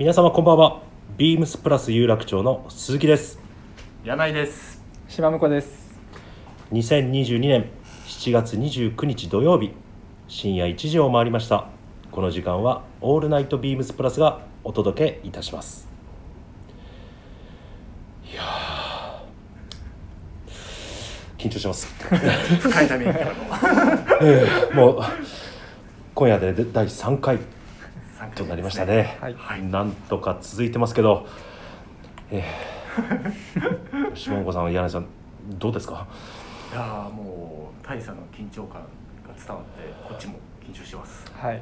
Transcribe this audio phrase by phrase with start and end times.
[0.00, 0.80] 皆様こんばんは。
[1.18, 3.38] ビームスプラス有楽町の鈴木です。
[4.02, 4.82] 柳井です。
[5.10, 6.00] 島婿です。
[6.72, 7.68] 2022年
[8.06, 9.72] 7月29日土曜日
[10.26, 11.66] 深夜1時を回りました。
[12.12, 15.86] この時間はオールナイトビームスプラスがお届けいたします。
[18.24, 21.44] いやー。
[21.44, 21.86] 緊張します。
[22.58, 23.32] 深いためにからの。
[24.26, 25.02] ええもう
[26.14, 27.38] 今夜で第3回
[28.34, 29.18] となりましたね。
[29.20, 29.34] はい。
[29.38, 29.62] はい。
[29.62, 31.26] なんとか続いてますけど。
[32.30, 34.10] ええ。
[34.14, 35.06] 下岡さん柳井さん
[35.58, 36.06] どうですか？
[36.72, 38.88] いやーもう大佐の緊張感が
[39.36, 40.34] 伝わってこっちも
[40.64, 41.32] 緊張してます。
[41.36, 41.60] はい。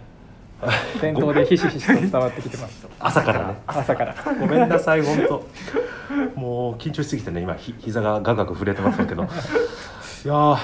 [1.01, 2.87] 店頭でひしひしと伝わってきてます。
[2.99, 3.59] 朝からね。
[3.67, 4.15] 朝から。
[4.41, 5.47] ごめんなさい本当。
[6.35, 9.23] もう緊張しすぎてね今ひ膝がガクガク震えてますけど。
[9.25, 10.57] いやー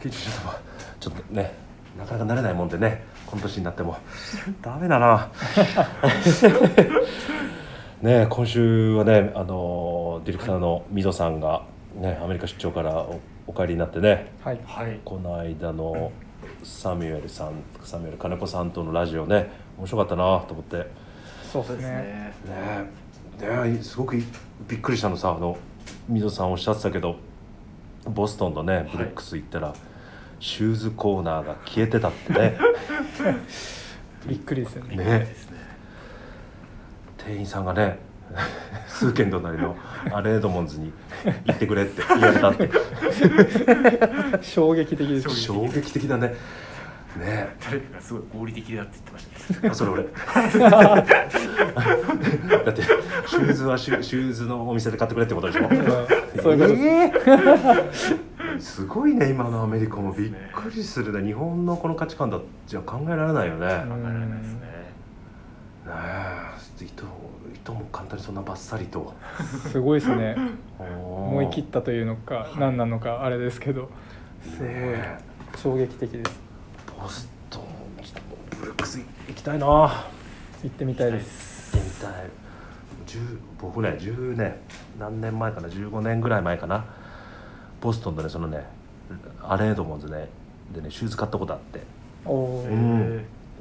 [0.00, 0.60] 緊張しちゃった。
[0.98, 1.54] ちょっとね
[1.98, 3.96] なかなか慣れないもんでねこの年になっても。
[4.62, 5.28] ダメだな。
[8.02, 11.62] ねえ今週はねあのディレクターの溝さんが
[11.94, 14.32] ねアメリカ出張からおお帰りになってね。
[14.42, 14.60] はい。
[14.66, 15.00] はい。
[15.04, 16.12] この間の
[16.62, 17.52] サミュエルさん
[17.82, 20.86] サミュエル金子さんとのラジオね面白かったなと思って。
[21.50, 21.88] そうですね。
[21.88, 22.34] ね
[23.40, 23.66] え。
[23.66, 25.56] ねえすごくびっくりしたのさあの
[26.08, 27.16] 溝さんおっしゃってたけど
[28.08, 29.74] ボストンのねブレックス行ったら、
[30.40, 32.58] シューズコーナーが消えてたってね。
[34.26, 34.96] びっくりですよね。
[34.96, 35.34] ね。
[37.16, 37.98] 店員さんがね
[38.86, 39.76] 数軒隣の
[40.12, 40.92] アレードモンズに
[41.46, 42.70] 行ってくれって言われたって。
[44.42, 46.34] 衝撃的です衝撃的だね。
[47.16, 47.48] ね。
[47.64, 49.26] 誰かがすごい合理的だって言ってまし
[49.62, 50.02] たあそれ俺。
[50.02, 50.08] だ
[52.72, 55.68] ってシューズはシュシューズのお店で買ってくれってことでしょ？
[55.68, 56.42] うん。
[56.42, 56.82] そういうことです。
[56.82, 58.35] えー？
[58.60, 61.26] すごいね今のアメリカもびっくりするね。
[61.26, 64.60] 日本のこの価値観だじゃ考えられないよね、ね考えられないですね。
[65.86, 66.84] え。
[66.84, 67.04] 糸
[67.54, 69.14] 糸も簡単にそんなバッサリと。
[69.70, 70.36] すごいですね。
[70.78, 73.88] 思思い切ったというのか何なのかあれですけど。
[74.42, 74.70] すごい。
[75.56, 76.40] 衝撃的です。
[77.00, 77.62] ボストン
[78.60, 79.66] ブルックス行きたいな。
[79.66, 79.92] 行
[80.66, 81.76] ってみたいです。
[81.76, 82.30] 行ってみたい。
[83.06, 84.56] 10僕ね10年
[84.98, 86.84] 何年前かな？15年ぐらい前かな？
[87.86, 88.64] ボストンでねそのね
[89.42, 90.28] アレードモンズね。
[90.74, 91.80] でねシューズ買ったことあって。
[92.24, 92.66] おお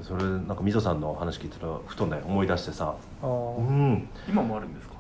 [0.01, 2.95] それなんかみぞさんの話聞いてたらふとね思い出してさ。
[3.21, 4.09] あうーん。
[4.27, 4.95] 今もあるんですか？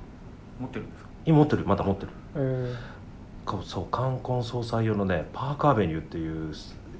[0.59, 1.09] 持ってるんですか？
[1.25, 1.65] 今持ってる。
[1.65, 2.09] まだ持ってる。
[2.35, 2.75] え
[3.45, 6.53] こうそう冠婚葬祭用のねパークアベニューっていう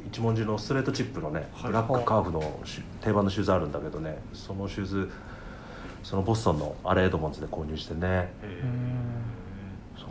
[0.08, 1.68] 一文字のストレートチップのねはい。
[1.68, 5.12] ブラックカーフのシュ定番のシューズあるんだけどねそのシューズ
[6.02, 8.32] そのボストンのアレードモンズで購入してね。
[8.42, 8.64] へ
[9.98, 10.08] そう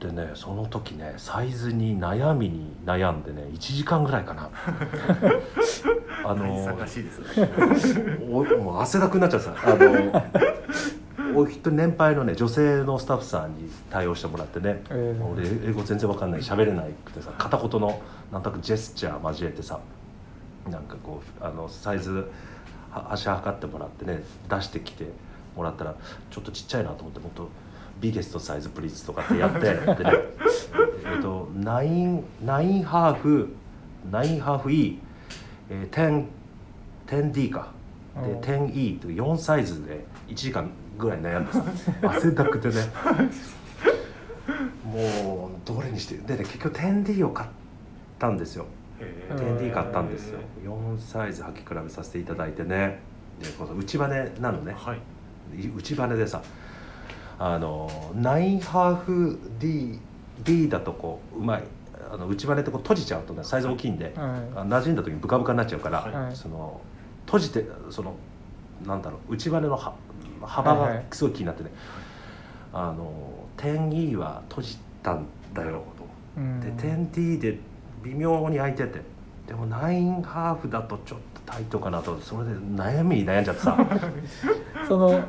[0.00, 4.50] でねその時ねサイズに悩みに悩んでね1時間ぐらいかな。
[6.24, 7.48] あの佐らしいですね。
[8.30, 15.24] おもう汗だくになっちゃってさあのお一人年配のね女性のスタッフさんに対応してもらってね、えー。
[15.24, 18.00] 俺英語全然わかんない喋れなくてさ片言の
[18.32, 19.80] なんとなくジェスチャー交えてさ
[20.70, 22.30] なんかこうあのサイズ
[22.92, 25.06] は足測ってもらってね出してきて
[25.56, 25.94] もらったら
[26.30, 27.48] ちょっとちっちゃいなと思ってもっと
[28.00, 29.60] ビゲストサイズプリーズとかってやって
[30.02, 30.12] でね
[31.14, 33.48] えっと9 9ハーフ
[34.10, 34.98] 9ハーフ E、
[35.70, 36.24] えー、10
[37.08, 37.72] 10D か。
[38.22, 38.40] でうん。
[38.40, 41.64] 10E という4サイズで1時間ぐらい悩んでさ。
[42.02, 42.74] 汗だくてね。
[44.84, 47.48] もうどれにしてでね結局 10D を買っ
[48.18, 48.66] たんですよ。
[49.00, 50.40] へうんー 10D 買ったんですよ。
[50.64, 53.00] 4サイズ履き比べさせていただいてね。
[53.42, 54.74] でこの内バネなのね。
[54.76, 55.00] はい。
[55.76, 56.42] 内バネでさ
[57.38, 59.98] あの9ハーフ D,
[60.42, 61.64] D だとこううまい
[62.10, 66.36] あの内バネってこう閉じちゃうとねサイズ大きいんで、はあ馴染んだ時にブカブカになっちゃうから、はい。
[66.36, 66.80] その
[67.26, 68.14] 閉じてその
[68.84, 69.94] なんだろう内バネのは
[70.42, 71.04] 幅はいはい。
[71.08, 71.70] がすごい気になってね、
[72.72, 73.12] あの
[73.56, 75.84] 10E は閉じたんだよなるほい
[76.38, 76.60] うん。
[76.60, 77.58] で 10D で
[78.02, 79.00] 微妙に開いてて
[79.46, 83.78] でも9ハーフだとちょっとタイトかなとそれで悩みに悩んじゃってさ。
[84.88, 85.22] その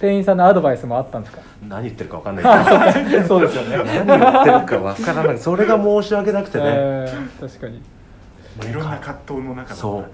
[0.00, 1.42] 店員さんのアドバイスもあったんですか？
[1.68, 3.10] 何言ってるか分かんない。
[3.10, 3.76] け どそうですよね。
[4.06, 5.38] 何言ってるか分からない。
[5.38, 7.82] それが申し訳なくてね、えー確かに。
[8.60, 10.04] どいろんな葛藤の中のそう。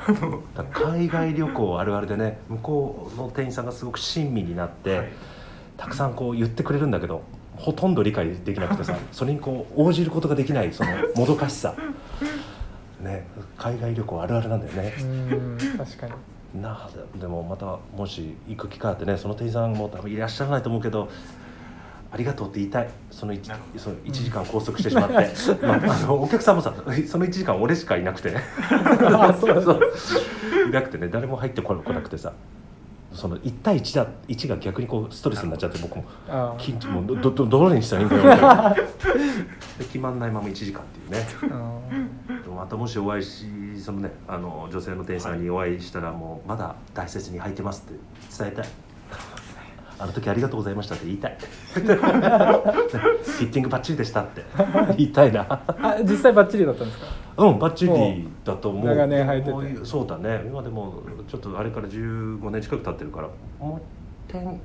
[0.72, 5.08] 海外旅行あるあるでね向こうの店員さんがすごく親身になって、はい。
[5.76, 7.22] たくさんこう言ってくれるんだけど
[7.56, 11.74] ほとんど理解できなくてさそれにこう応じることができないそのもどかしさ。
[13.00, 13.26] ね
[13.58, 14.94] 海外旅行あるあるなんだよね。
[15.00, 16.12] うん確かに
[16.61, 21.08] なあでもまたもし行く機会あってねその店員さんも多分いらっしゃらないと思うけど
[22.11, 22.88] ありがとうって言いたい。
[23.11, 23.81] その 1, なるほど。
[23.81, 25.14] その1時間拘束してしまって、
[25.67, 26.73] まあ、あのお客さんもさ
[27.08, 28.31] その1時間俺しかいなくて。
[28.31, 28.32] い
[30.70, 32.32] なくてね誰も入ってこなくてさ。
[33.12, 36.05] その1対1だ1が逆にこうストレスになっちゃって僕も。
[36.93, 38.85] もうどどどれにしたらいいんだよみたいなで
[39.85, 41.26] 決まんないまま1時間っていうね。
[42.56, 43.44] またもしお会いし
[43.86, 48.00] そのねあの女性の店員さんにお会いしたらもうまだ大切に履いてますって
[48.36, 48.68] 伝えたい。
[49.98, 51.38] あの時ありがとうございましたって言いたい。
[51.72, 54.42] フィッティングバッチリでしたって。
[54.98, 55.46] 言いたいな。
[55.48, 57.06] あ実際バッチリだったんですか？
[57.38, 58.84] うんバッチリだと思う。
[58.84, 59.38] 長年履
[59.68, 59.84] いてて。
[59.84, 60.42] そうだね。
[60.44, 60.94] 今でも
[61.28, 63.28] ちょっとあれから15年近く経ってるから
[63.60, 63.80] もう
[64.28, 64.60] 一点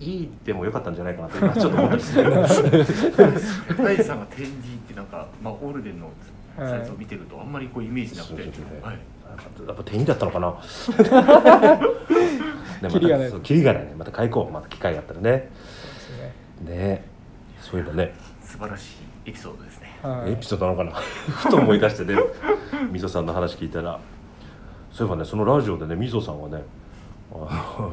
[0.00, 2.30] いいでもよかったんじゃないかなって今ちょっと思ったりする。
[3.76, 4.52] 大地さんが天理っ
[4.88, 6.08] てなんか、まあ、オールデンの
[6.56, 8.42] サイズを見てるとあんまりこうイメージなくて、
[8.82, 8.98] はい、
[9.66, 10.54] やっぱ手にだったのかな。
[12.82, 13.32] でキリがない。
[13.42, 13.94] キリがないね。
[13.96, 15.50] また開口また機会があったらね。
[16.62, 17.04] ね。
[17.60, 18.14] そういえばね。
[18.42, 19.98] 素晴らしいエピソードですね。
[20.02, 20.32] はい。
[20.32, 20.92] エピソードなのかな？
[21.00, 22.18] ふと思い出してね。
[22.90, 23.98] みぞさんの話聞いたら。
[24.92, 26.64] そういえばねそのラジオでねみぞさんがね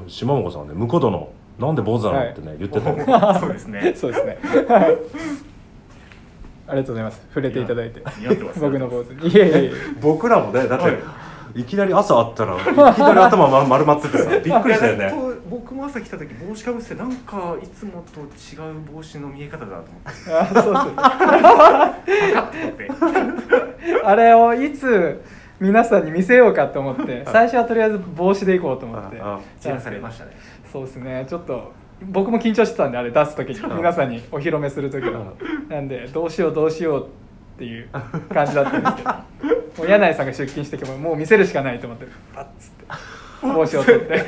[0.08, 1.30] 島本さんはね向こう殿。
[1.60, 2.30] なんで坊主なの？
[2.32, 2.98] ってね、言ってたの。
[3.40, 3.94] そうですね。
[3.96, 4.40] そうですね。
[4.68, 4.98] はい
[6.68, 7.22] ありがとうございます。
[7.30, 8.02] 触れていただいて。
[8.20, 9.14] 似合ってます僕の坊主。
[9.14, 9.72] にいやいやいや。
[10.02, 11.00] 僕らもねだって、はい。
[11.56, 15.14] い、きなり朝会ったらいきなり頭ま丸まっててさ びっくりしたよね。
[15.50, 18.24] 僕も朝来た時帽子かぶっててなんかいつもと違
[18.72, 20.10] う帽子の見え方だなと思って。
[20.32, 20.74] あそう
[24.06, 25.22] あれをいつ
[25.60, 29.20] 皆さんに見せようかと思って最初はとりあえず帽子でいこうと思って。
[29.22, 30.32] ああ散らされましたね。
[30.72, 31.26] そうですね。
[31.28, 31.72] ちょっと
[32.10, 33.74] 僕も緊張してたんであれ出す時にう。
[33.74, 35.34] ん皆さんにお披露目する時は
[35.70, 37.90] なんでどうしようどうしようっていう
[38.34, 39.10] 感じだったんですけど。
[39.78, 42.86] もう柳井さんが出勤してきてももう見せるしかないと思ってパッつって
[43.42, 44.24] 帽子を取って。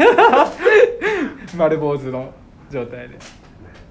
[1.56, 2.32] 丸坊主の
[2.72, 3.18] 状態で。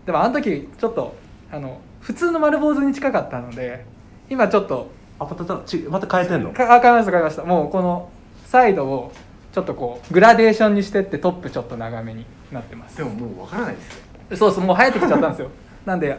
[0.07, 1.15] でもあの時ちょっと
[1.53, 3.85] あの普通の丸坊主に近かったので
[4.29, 6.53] 今ちょっとあまたちまた変えてんの？
[6.53, 7.45] かあ変えました変えました。
[7.45, 8.11] もうこの
[8.47, 9.13] サイドを
[9.53, 12.97] ちょっとこうグラデーションにしてってトップちょっと長めになってます。
[12.97, 14.01] でももうわからないですよ。
[14.37, 15.51] そうそうもう生えてきちゃったんですよ。
[15.85, 16.17] なんで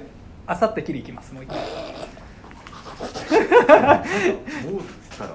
[0.47, 1.57] あさって切り行きますもう一回。
[1.57, 1.63] 坊
[4.69, 5.31] 主っつったら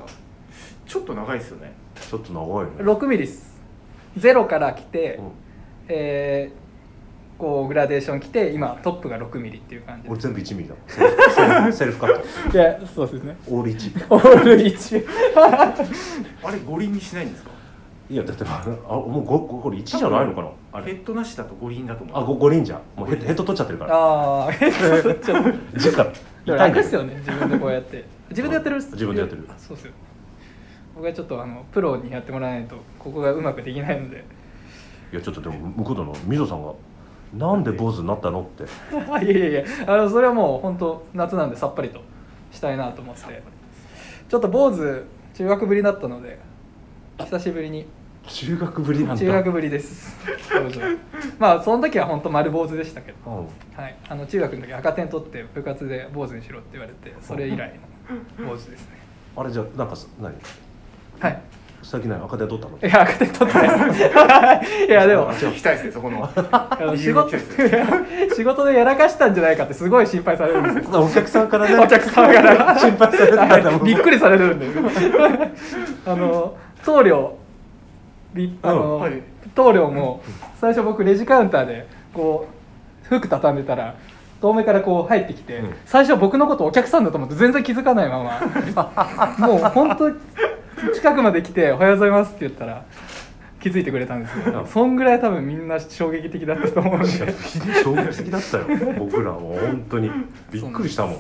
[0.87, 1.73] ちょっと長いですよね。
[2.09, 2.71] ちょっと長いよね。
[2.85, 3.59] 6ミリです。
[4.17, 5.31] ゼロから来て、うん。
[5.89, 6.61] えー
[7.41, 12.21] こうグラデーション来て今トップが6ミリっていう感じ俺全部1ミリだセルフセルフセルフカッ
[12.51, 12.59] ト。
[12.59, 13.35] いやそうですね。
[13.49, 15.07] オール1オール1
[16.45, 17.51] あれ五輪にしないんですか？
[18.11, 20.49] いやだってあもうごごこれ1じゃないのかな？
[20.73, 20.87] あれ。
[20.87, 22.19] ヘッドなしだと五輪だと思う。
[22.19, 22.81] あご五輪じゃん。
[22.97, 23.95] もうヘッヘッド取っちゃってるから。
[23.95, 24.69] あ あちょ
[25.13, 26.13] っと時から
[26.45, 28.05] でも楽ですよね自分でこうやって。
[28.31, 29.47] 自分でやってる自分でやってる。
[29.57, 29.93] そうですよ。
[30.97, 34.25] 僕はちょっとあのプロにやってもらわないとここがうまくできないので。
[35.13, 36.73] いやちょっとでも向こうのみぞさんが
[37.33, 38.41] なんで坊主になったの？
[38.41, 38.65] って。
[39.25, 42.01] いやいやいやあのそれはもう本当夏なんでさっぱりと
[42.51, 43.41] したいなと思って。
[44.29, 45.05] ちょっと坊主
[45.35, 46.39] 中学ぶりだったので
[47.19, 47.87] 久しぶりに
[48.27, 49.17] 中学ぶりなんだ。
[49.17, 50.17] 中学ぶりです。
[51.39, 53.31] まあその時は本当丸坊主でしたけど、う。
[53.31, 53.37] ん
[53.83, 57.79] はい、あの中学の時赤点取って部活で坊主にしろって言われてそれ以来
[58.39, 59.01] の坊主ですね。
[59.37, 60.35] あれじゃあなんか何？
[61.21, 61.43] はい。
[61.83, 62.79] 最近何赤点取ったの？
[62.79, 64.85] いや赤点取ってないです。
[64.85, 65.49] いやでもあ違う。
[65.49, 66.31] 聞きたいですねそこの。
[66.37, 67.31] あの仕事
[68.37, 71.01] 仕事でやらかしたんじゃないかってすごい心配されるんですよ。
[71.03, 71.79] お客さんからね。
[71.79, 72.79] お客様から。
[72.79, 74.67] 心配されてたんだもんびっくりされるんで
[76.07, 77.40] あの棟梁び
[78.63, 79.01] あの、うん。
[79.01, 79.23] はい。
[79.55, 80.23] 棟梁も
[80.61, 82.49] 最初僕レジカウンターでこ
[83.03, 83.97] う服畳んでたら
[84.41, 85.75] 遠目からこう入ってきて、うん。
[85.87, 88.41] 最初僕のことお客さんだと思って全然気づかないまま。
[89.47, 90.11] もう本当
[90.95, 92.85] 近くまで来て「おはようございます」って言ったら
[93.61, 94.67] 気づいてくれたんですよ、うん。
[94.67, 97.09] そんぐらい多分みんな衝撃的だったと思うんで。
[97.83, 98.65] 衝撃的だったよ。
[98.99, 99.57] 僕らも。
[99.61, 100.11] 本当に。
[100.51, 101.17] びっくりしたもん。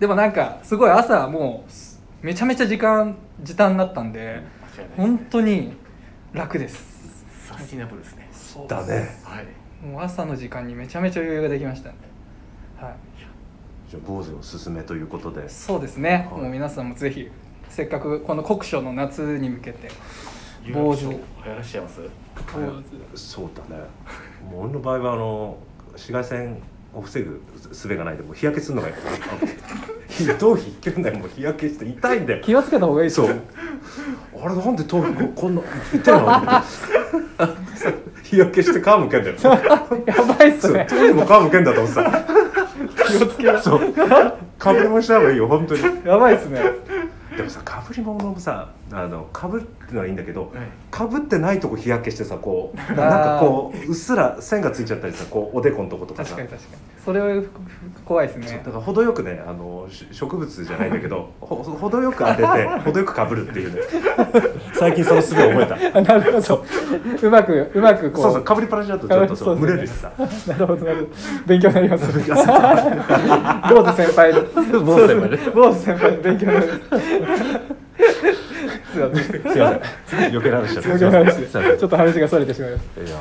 [0.00, 1.64] でもなんかすごい朝も
[2.22, 4.42] うめちゃめちゃ時間時短になったんで
[4.96, 5.74] 本当に
[6.34, 6.84] 楽です。
[7.46, 8.28] サスティナブルですね。
[8.66, 9.16] だね。
[9.22, 9.46] はい。
[9.86, 11.90] もう朝の時間にめちゃめちゃ余裕ができました。
[11.90, 11.94] ね
[12.76, 12.94] はい。
[13.88, 15.48] じゃあ坊主おすすめということで。
[15.48, 16.42] そうですね、はい。
[16.42, 17.30] もう皆さんもぜひ
[17.68, 19.92] せっかくこの酷暑の夏に向けて
[20.72, 21.06] 坊主。
[21.06, 22.00] 坊主流行らしちゃいます？
[23.14, 23.84] そうだね。
[24.50, 25.58] もう俺の場合はあの
[25.92, 26.60] 紫外線
[26.94, 27.40] を防ぐ
[27.72, 28.88] 術がないでもう日焼けするのが
[30.38, 32.42] 頭皮いけるんだよもう日焼けして痛いんだよ。
[32.42, 33.26] 気をつけた方がいいそう。
[33.28, 33.34] よ
[34.42, 36.30] あれなんで頭皮ここんな痛いの？
[38.22, 39.36] 日焼けして皮むけんだよ。
[40.06, 40.86] やばいっすね。
[40.88, 42.24] 頭皮も皮むけんだと思ってさ
[43.18, 43.92] 気をつけろそう。
[44.58, 45.82] かぶりもした方がいいよ本当に。
[46.04, 46.60] やばいっすね。
[47.36, 50.50] でもさかぶり物もさあのかぶってのはいいんだけどはい。
[50.90, 52.96] かぶってないとこ日焼けしてさこう ー。
[52.96, 56.36] なんかこううっすら線がついちゃったりさこうおでこのとことかさ。
[56.36, 56.94] 確かに確かに。
[57.04, 57.42] それは
[58.04, 58.62] 怖いですね。
[58.64, 62.44] だから程よくねあのし植物じゃないんだけどほ程よく当てて
[62.84, 63.80] 程よくかぶるっていうね。
[64.72, 65.98] 最近そのすぐ覚えた。
[65.98, 66.64] あなるほど。
[67.22, 67.30] う。
[67.30, 68.22] まくうまくこう。
[68.22, 69.90] そうそうかぶりっぱなしだとちょっとそう蒸れるし。
[69.92, 71.08] さなるほどなるほど。
[71.46, 72.12] 勉強になります。
[72.12, 74.40] 勉強にな坊主先輩の
[74.80, 75.30] 坊主先輩。
[75.30, 79.24] ね坊主先輩の勉強になりますすいません。
[79.24, 80.30] すいません。
[80.30, 83.00] 余計な話しちゃったちょっと話がそれてしまいました。
[83.02, 83.16] いや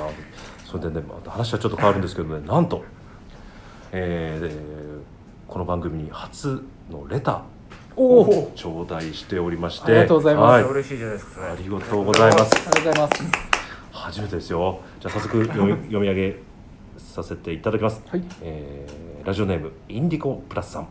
[0.65, 2.47] それでね話はちょっと変わるんですけどね。
[2.47, 2.83] なんと、
[3.91, 4.55] えーで
[5.47, 7.41] この番組に初のレター
[7.95, 9.91] おおを頂戴しておりまして。
[9.91, 10.63] ありがとうございます。
[10.63, 11.51] は嬉しいじゃないですか。
[11.51, 12.55] ありがとうございます。
[12.55, 13.23] ありがとうございます。
[13.91, 14.79] 初めてですよ。
[14.99, 16.39] じゃあ早速読み読み上げ
[16.97, 18.23] させていただきます、はい。
[18.41, 20.87] えーラジオネームインディコプラスさん。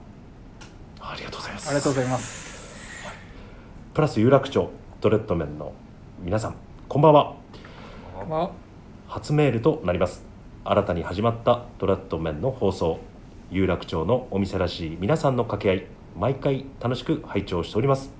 [1.00, 1.68] ありがとうございます。
[1.68, 2.41] ありがとうございます
[3.94, 4.70] プラス有楽町
[5.02, 5.74] トレッドメンの
[6.22, 6.54] 皆さん
[6.88, 7.34] こんばんは。
[8.26, 8.50] ま
[9.06, 10.24] 初メールとなります。
[10.64, 13.00] 新たに始まったトラットメンの放送
[13.50, 15.86] 有楽町のお店らしい皆さんの掛け合い
[16.18, 18.10] 毎回楽しく拝聴しております。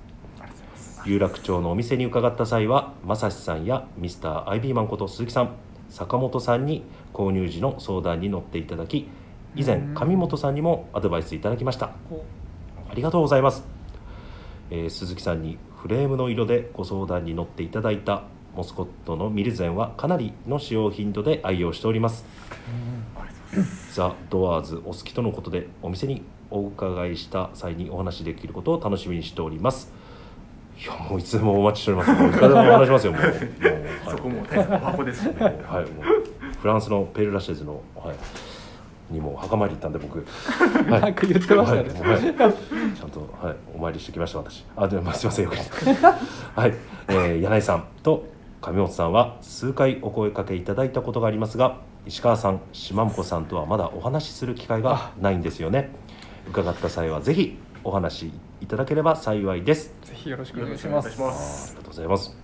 [1.07, 5.55] 有楽町のお店に伺った際は正志さんやミスターアイビーマンこと鈴木さん
[5.89, 6.83] 坂本さんに
[7.15, 9.09] 購入時の相談に乗っていただき
[9.55, 9.95] 以前うん。
[9.95, 11.95] 上本さんにもアドバイスいただきました。
[12.11, 12.23] お。
[12.91, 13.65] ありがとうございます、
[14.69, 18.23] えー鈴木さんにフレームの色でご相談に乗っていただいた
[18.55, 22.25] モスコットのミルゼンはかなりの使用頻度で愛用しております。
[23.93, 29.91] ザ・ドアーズお好きとのことでお店にお伺いした際にお話しできることを楽しみにしております。
[30.81, 32.11] いやもういつでもお待ちしております。
[32.21, 33.21] もういくらでもお話しますよもう。
[33.21, 33.41] もう、はい。
[34.09, 35.35] そこも箱ですね。
[35.39, 35.59] はい、もう
[36.61, 38.15] フランスのペールラシェズの、はい、
[39.13, 40.25] にも墓参り行ったんで僕、
[40.91, 41.01] はい。
[41.01, 41.99] なんか言ってましたね。
[42.01, 42.21] はい。
[42.21, 42.53] はい
[42.93, 44.65] ちゃんと、はい、お参りしてきました私。
[44.75, 45.55] あで、まあ、すいませんよく。
[46.59, 46.73] はい、
[47.07, 48.25] えー、柳井さんと
[48.61, 55.91] 上本さんは数回お声かけいただいたことがありますが石川さん島本さんとはまだお話しする機会がないんですよね。
[56.49, 59.93] 伺った際はぜひお話しいただければ幸いです。
[60.03, 61.07] ぜひよろしくおよ願いします。
[61.21, 62.37] あすりがとうございます。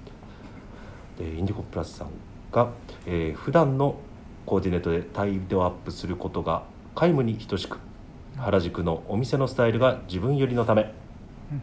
[1.17, 2.07] でインディコプラスさん
[2.51, 2.69] が、
[3.05, 3.95] えー普段の
[4.49, 6.63] コーディネートでタイドアップすることが
[6.95, 7.77] 皆無に等しく
[8.35, 10.91] 原宿のお店のスタイルが自分寄りのため。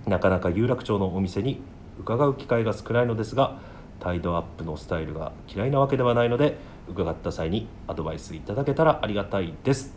[0.07, 1.61] なかなか有楽町のお店に
[1.99, 3.59] 伺う機会が少ないのですが
[3.99, 9.93] タイドアップのスタイルが嫌いなわけではないので伺った際にアドバイスいただけたらありがたいです。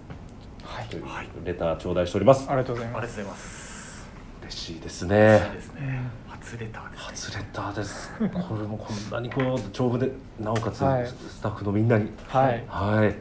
[0.64, 0.88] はい。
[0.88, 1.06] という
[1.46, 2.50] レター頂戴しております。
[2.50, 4.10] ありがとうございます。
[4.42, 6.10] 嬉しいですいいねですね
[6.50, 8.12] 初レターです初レターです。
[8.18, 11.08] これもこんなにこう丈夫でなおかつはい。
[11.08, 12.10] スタッフのみんなに。
[12.28, 12.64] はい。
[12.68, 13.16] はい。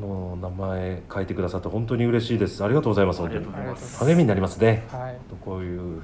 [0.00, 2.64] の名前書いてくださって本当に嬉しいです。
[2.64, 3.22] ありがとうございます。
[3.22, 4.04] あり本当にがとうございます。
[4.04, 4.88] 励みになりますね。
[4.90, 5.18] はい。
[5.44, 6.02] こういう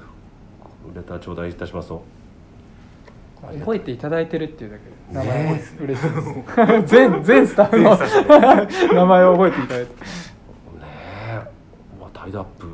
[0.95, 2.05] レター頂戴いたしますと、
[3.59, 4.83] 覚えていただいてるっていうだけ
[5.13, 6.07] で名前嬉しいです。
[6.87, 9.91] 全全スタッフの 名前を覚えていただいて。
[9.91, 9.97] ね。
[11.31, 11.41] え、
[11.99, 12.73] まあタイドアップ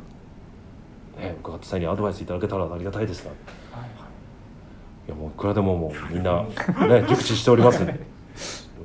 [1.24, 3.30] ね伺った際にアドバイスいただけたらありがたいですな。
[3.30, 3.34] い
[5.08, 7.92] やもういくらでももうみんなね 熟知しておりますんで、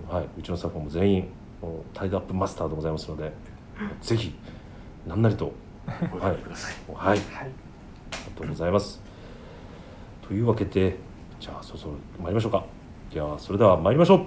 [0.09, 0.25] はい。
[0.37, 1.27] うちのスタッフも全員
[1.61, 3.31] もうタイドアップマスターでございますので、
[4.01, 4.35] ぜひ
[5.07, 5.51] 何なりと
[6.11, 6.31] ごはい
[6.93, 7.15] はい。
[7.15, 7.49] はいあり
[8.35, 9.01] がとうございます。
[10.27, 10.97] というわけで、
[11.39, 12.65] じゃあそろそろ参りましょうか。
[13.11, 14.21] じゃあそれでは参りましょう。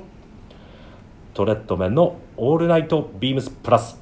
[1.35, 4.02] TRADMENの All Night BEAMS+。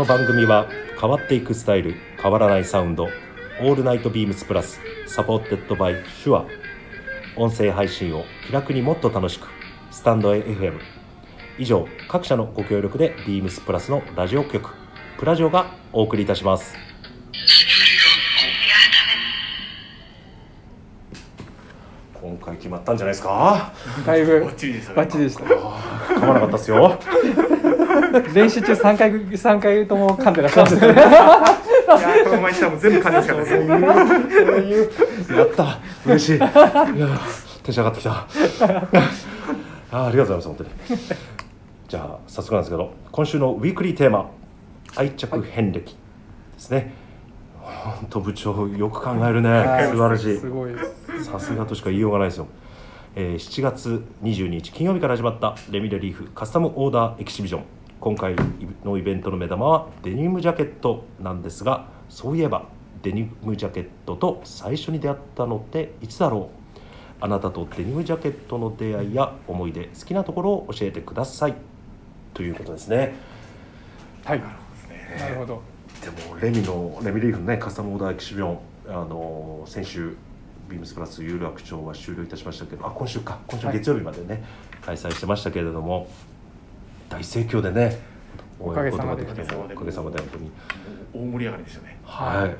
[0.00, 0.66] の番組は
[0.98, 6.46] 変わっていくスタイル変わらないサウンド All Night BEAMS+ supported by SHURE。
[7.36, 9.46] 音声配信を気楽にもっと楽しく
[9.90, 10.78] スタンド FM
[11.58, 14.70] 以上各社のご協力でビームスプラスのラジオ局
[15.18, 16.74] プラジオがお送りいたします。
[22.14, 23.72] 今回決まったんじゃないですか？
[24.06, 24.96] だいぶバッチリでしたね。
[24.96, 25.44] バッチリでした。
[25.44, 26.98] 噛まなかったですよ
[28.34, 30.92] 練習中3回三回とも噛んでらっしゃるんですね。
[30.94, 33.48] いやーこの前にしたらもう全部感じしかったで
[35.28, 35.78] すやった。
[36.06, 36.36] 嬉しい。
[36.36, 36.48] いや
[37.62, 38.10] テンション上がってきた。
[39.92, 40.70] あありがとうございます本当に。
[41.88, 44.30] じゃあ早速なんですけど今週のウィークリーテーマ。
[44.96, 45.98] 愛着遍歴で
[46.58, 46.92] すね。
[47.60, 49.48] 本当部長よく考えるね。
[49.50, 51.24] はい素晴らしい。
[51.24, 52.46] さすがとしか言いようがないですよ、
[53.14, 57.64] えー7月22日金曜日から始まったレミレリーフカスタムオーダーエキシビジョン
[58.00, 58.34] 今回
[58.82, 62.64] のイベントの目玉はデニムジャケットなんですがそういえば
[63.02, 66.80] デニムジャケットと最初に出会ったのっていつだろう？
[67.20, 71.54] あなたとデニムジャケットの出会いや思い出好きなところを教えてください。
[72.32, 73.14] ということですね。
[74.24, 74.40] はい。
[74.40, 75.60] なるほどね
[76.00, 80.16] でもレミのレミリーフのねカスタムオーダーエキシビョンあの先週
[80.70, 83.40] ビームスプラス有楽町は終了いたしましたけどあ今週か。
[83.46, 84.42] 今週はい月曜日までね、
[84.80, 86.08] 開催してましたけれども
[87.10, 87.98] 大盛況でね
[88.58, 90.50] おかげさまでおかげさまで本当に
[91.12, 91.98] 大盛り上がりでしたね。
[92.04, 92.56] はい、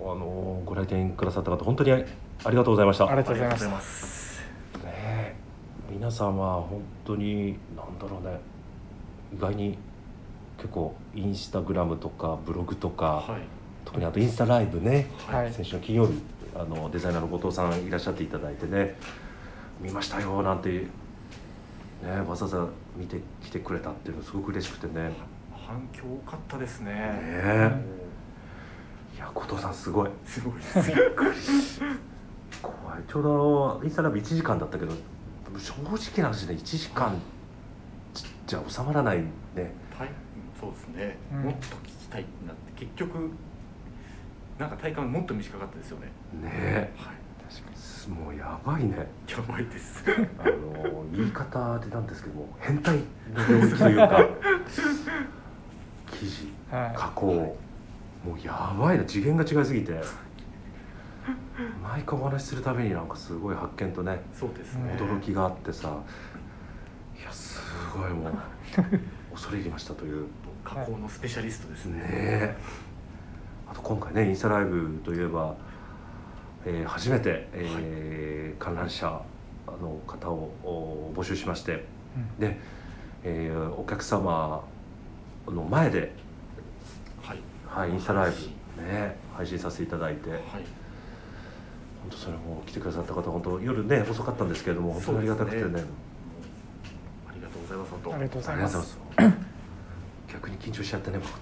[0.00, 2.04] あのご来店くださった方本当にあり
[2.44, 3.06] がとうございました。
[3.06, 4.42] ありがとうございます。
[4.82, 5.34] ねえ
[5.90, 8.38] 皆さんは本当になんだろうね。
[9.34, 9.78] 意外に
[10.58, 13.40] 結構インスタグラムとかブログとか、はい。
[13.84, 15.52] 特にあとインスタライブね、はい。
[15.52, 16.22] 先週の金曜日
[16.54, 18.94] あのデザイナーの後藤さんいらっしゃっていただいてね
[19.80, 20.86] 見ましたよなんて、ね、
[22.26, 22.66] わざわざ
[22.96, 25.08] 見てきてくれたっていうのすごく嬉しくてね。
[25.08, 25.14] ね
[25.52, 26.90] 反響多かったですね。
[26.94, 27.72] え。
[29.16, 30.10] いや後藤さんすごい。
[30.24, 30.54] すごい。
[30.54, 30.62] で
[31.34, 31.80] す
[32.60, 33.02] 怖い。
[33.08, 34.92] ちょうどインスタライブ1時間だったけど
[35.58, 37.20] 正直な話ね1時間
[38.14, 39.72] じじゃ収まらないね。
[39.98, 40.08] はい
[40.60, 41.42] そうですね、うん。
[41.42, 43.30] もっと聞きたいってなって結局
[44.58, 46.06] なんか体感もっと短かったですよね。
[46.40, 46.92] ねえ。
[46.96, 47.14] はい。
[47.16, 47.21] す
[48.08, 49.06] もうやばいね。
[49.28, 50.04] やばいです。
[50.38, 52.96] あの言い方でなんですけども変態
[53.32, 54.28] の領域というか
[56.10, 56.96] 記事はい。
[56.96, 57.56] 加工。
[58.24, 60.00] もうやばいな次元が違いすぎて。
[61.82, 64.96] 毎回お話しするたびになんかすごい発見とねそうですね。
[64.98, 65.96] 驚きがあってさ。
[67.20, 67.60] いやす
[67.96, 68.32] ごいもう
[69.32, 70.26] 恐れ入りましたという。
[70.64, 71.98] 加工のスペシャリストですね。
[71.98, 72.56] ねえ。
[73.68, 75.56] あと今回ねインスタライブといえば、
[76.66, 79.20] えー初めて、えー観覧車
[79.80, 81.84] の方をお募集しまして
[82.16, 82.38] うん。
[82.38, 82.58] で、
[83.24, 84.62] えーお客様
[85.46, 86.12] の前で、
[87.22, 87.38] はい。
[87.66, 88.32] はい、インスタライ
[88.76, 90.40] ブね配信させていただいてはい。
[92.02, 95.62] 本当それも来てくださった方本当夜ね遅かったんですけれども本当にありがたくてね。
[95.64, 95.68] ね。
[97.28, 98.14] ありがとうございます本当。
[98.14, 98.98] ありがとうございます
[100.32, 101.30] 逆に緊張しちゃってね僕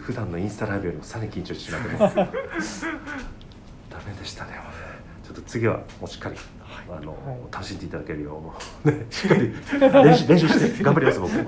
[0.00, 2.08] 普段のインスタライブよりもさらに緊張してしまってま
[2.60, 2.86] す。
[3.90, 4.52] ダメでしたね
[5.24, 6.36] ちょっと次はもうしっかり
[6.88, 7.38] あの、はい。
[7.52, 8.54] 楽しんでいただけるよ
[8.84, 9.52] う、ね、しっかり
[10.04, 11.44] 練習練習して頑張ります僕本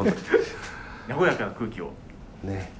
[1.19, 1.93] 和やかな空気を。
[2.43, 2.71] 当にね。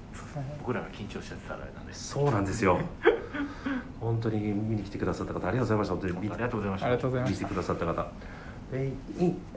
[0.61, 1.95] 僕らが緊張しちゃってたらあれなんで。
[1.95, 2.79] すそうなんですよ。
[4.01, 5.95] 本当に見に来てくださった方ありがとうございました。
[5.95, 6.87] 本当に見ありがとうございました。
[6.87, 7.49] ありがとうございましてた。
[7.49, 8.07] 見くださった方。
[8.73, 8.93] でい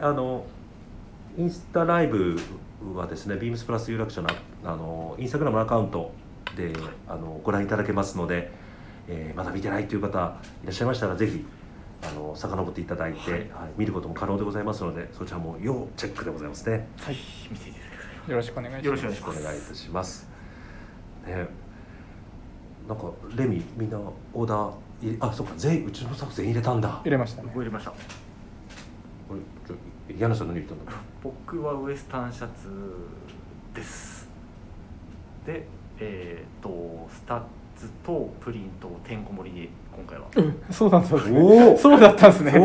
[0.02, 0.46] あの
[1.38, 2.40] インスタライブ
[2.96, 4.30] はですねビームスプラス有楽町の
[4.64, 6.12] あのインスタグラムのアカウント
[6.56, 6.72] で
[7.08, 8.52] あのご覧いただけますので、
[9.08, 11.46] えーまだ見てないという方いらっしゃいましたらぜひ
[12.04, 13.40] あの遡っていただいて、はい。
[13.40, 16.88] はい見ることも可能でございますのでそちらも要チェックでございますね。
[17.02, 17.16] はい。
[17.52, 17.86] 見ていただ
[18.26, 18.86] きよろしくお願いします。
[18.86, 20.28] よろしくお願いいいたします。
[21.26, 21.48] ね。
[22.88, 24.00] なんかレミみんな
[24.34, 26.90] オーダーあそっか全員うちのスタッフ全員入れたんだ。
[27.04, 27.48] 入れましたね。
[27.48, 27.94] 僕入れました
[30.08, 30.92] 柳さん何たんだ
[31.24, 32.70] 僕はウエスタンシャツ
[33.74, 34.28] です。
[35.46, 35.68] で
[36.00, 37.42] えっ、とスタッ
[37.76, 40.28] ツとプリントをてんこ盛りで今回は。
[40.36, 41.40] うんそうなんですね。
[41.40, 42.52] おおそうだったんですね。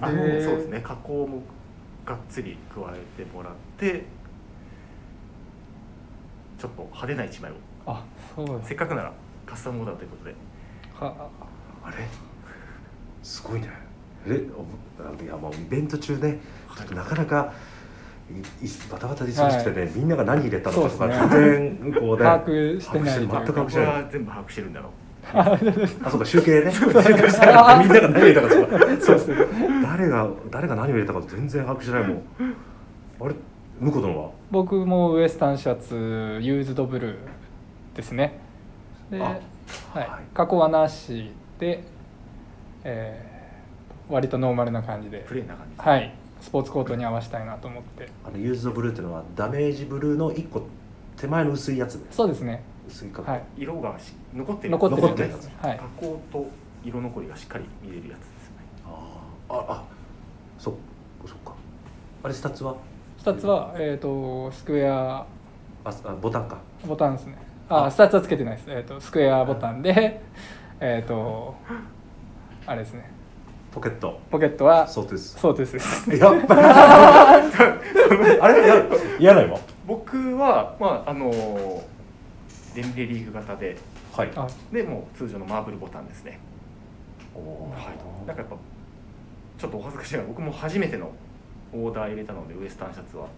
[0.00, 0.80] あのそうですね。
[0.80, 1.42] 加工も
[2.04, 4.04] がっつり加えてもらって
[6.58, 7.54] ちょっと派手な一枚を。
[7.86, 9.12] あそうせっかくなら
[9.46, 10.34] カスタムオーダーということで。
[10.98, 11.28] は
[11.84, 11.96] あれ？
[13.22, 13.85] すごいね
[14.34, 16.38] いやもうイベント中ね
[16.76, 17.52] ちょっとなかなか
[18.60, 24.92] いいバタバタで忙しくてね、みんなが何入れたのかとかそう全然こうね把握してない全く把握僕してないは全部把握してるんだろう。
[25.32, 26.72] あそうか集計ね。
[26.72, 28.78] 集計したらみんなが何入れたかとか。
[29.00, 29.36] そうですね。
[29.82, 32.22] 誰が誰が何を入れたか全然把握してないもん。
[33.20, 33.34] あれ
[33.80, 34.30] 向こう殿は？
[34.50, 35.94] 僕もウエスタンシャツ
[36.42, 37.16] ユーズドブルー
[37.96, 38.40] ですね。
[39.10, 39.40] で、あはい。
[39.94, 40.08] はい。
[40.34, 41.84] 加工はなしで、
[42.82, 43.35] えー
[44.08, 45.24] 割とノーマルな感じで。
[45.26, 45.82] プレーンな感じ。
[45.82, 46.14] はい。
[46.40, 48.08] スポーツコートに合わせたいなと思って。
[48.24, 50.62] あのユーズドブルーっていうのはダメージブルーの一個
[51.16, 52.62] 手前の薄いやつねそうですね。
[52.88, 53.22] 薄いか。
[53.22, 53.42] はい。
[53.56, 54.70] 色がし残ってる。
[54.70, 55.50] 残ってる残ってるやつ。
[55.64, 55.76] はい。
[55.78, 56.46] 加工と
[56.84, 58.56] 色残りがしっかり見れるやつですよね。
[58.86, 59.54] あー。
[59.54, 59.84] ああ
[60.58, 60.76] そ
[61.26, 61.54] そっか。
[62.22, 62.76] あれスタッツは
[63.22, 65.26] ？2つは、えー、とスクエア。
[65.84, 66.58] ああボタンか。
[66.86, 67.46] ボタンですね。
[67.68, 70.22] あスタッツはつけてないです、えー、とスクエアボタンで
[70.80, 71.56] えっと
[72.64, 73.10] あれですね
[73.76, 74.18] ポケット。
[74.30, 75.38] ポケットはそうです。
[75.38, 75.74] そうです。
[75.74, 76.60] ですやっぱり。
[78.40, 78.66] あれ？
[78.66, 78.82] や
[79.18, 79.60] 嫌なの？
[79.86, 81.30] 僕はまああの
[82.74, 83.76] デンレリーグ型で。
[84.14, 84.30] はい。
[84.34, 84.48] あ。
[84.72, 86.40] でもう通常のマーブルボタンですね。
[87.34, 87.70] おー。
[87.72, 88.26] はい。
[88.26, 88.56] なんかやっぱ
[89.58, 90.22] ちょっとお恥ずかしいな。
[90.22, 91.12] 僕も初めての
[91.74, 93.24] オーダー入れたのでウエスタンシャツは。
[93.24, 93.32] やっ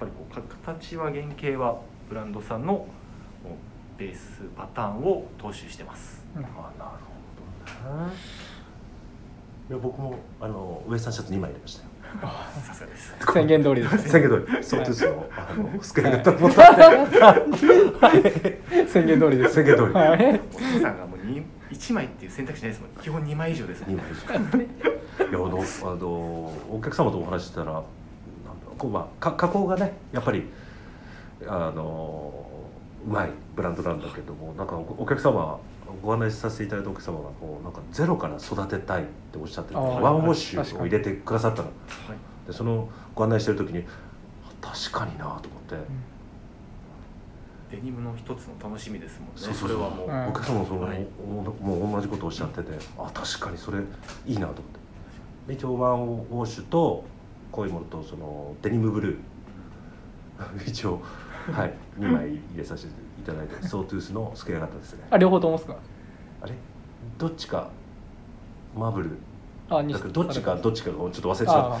[0.00, 2.84] ぱりこうか形は原型はブランドさんの
[3.96, 6.24] ベースパターンを踏襲してます。
[6.34, 6.50] あなる
[7.86, 8.12] ほどね
[9.70, 11.88] いや僕もあのウエスタンシャツ2枚入れましたよ。
[12.66, 13.14] さすがです。
[13.32, 14.08] 宣言通りです。
[14.08, 14.64] 宣言通り。
[14.64, 16.72] ソートゥースのあのスケール型ボタ
[18.82, 19.54] ン宣言通りです。
[19.54, 19.92] 宣言通り。
[19.92, 20.40] はい。
[20.54, 26.08] お父さんがもうに1枚っていう選択肢ないですもん基本2枚以上ですもん2枚いやあのあの
[26.70, 27.80] お客様とお話ししたらなんだ
[28.66, 30.44] ろうこう、まあ、か加工がねやっぱり
[31.46, 32.46] あの
[33.06, 35.58] うまいブランドなんだけどもなんかおお客様
[36.02, 41.68] ご案内させていただいたお客様がこうなんかゼロから育てたいっておっしゃっててワンウォッシュを入れてくださったの。
[41.68, 43.84] はいでそのご案内してる時に
[44.60, 45.76] 確かになと思って、
[47.70, 49.32] デニムの一つの楽しみですもんね。
[49.36, 49.78] そうそうそう。
[49.78, 50.28] れはもう、うん。
[50.28, 51.06] お客様もその、はい。
[51.20, 51.26] お
[51.64, 53.80] もう同じことをおっしゃっててあ確かにそれ
[54.26, 54.62] いいなと思って。
[55.48, 57.04] で一応ワンウォッシュと
[57.50, 59.20] こういうものとそのデニムブルー。
[60.66, 61.02] 一応
[61.52, 61.74] はい。
[61.98, 65.04] 2枚入れさせていただいて ソートゥースのスケア型ですね。
[65.10, 65.76] あ両方ともですか？
[66.42, 66.52] あれ？
[67.18, 67.68] どっちか
[68.76, 69.10] マーブル。
[69.70, 70.70] あにだからどっちかど。
[70.70, 71.80] っちかをちょっと忘れてしまあっ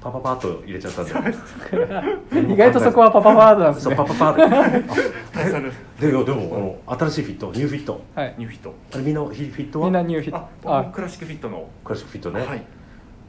[0.00, 1.12] パパパッと入れちゃったんで。
[1.12, 3.96] ー意外とそこはパパパードなんですね。
[3.96, 4.94] そうパパパッと。
[5.32, 8.00] 大佐のででもでもあの新しいフィットニューフィット。
[8.14, 8.34] はい。
[8.38, 8.74] ニューフィット。
[8.92, 9.86] あれみんなフィフィットは？
[9.86, 11.68] みんなニューフィッあトあクラシックフィットの。
[11.84, 12.58] クラシックフィットね、はい。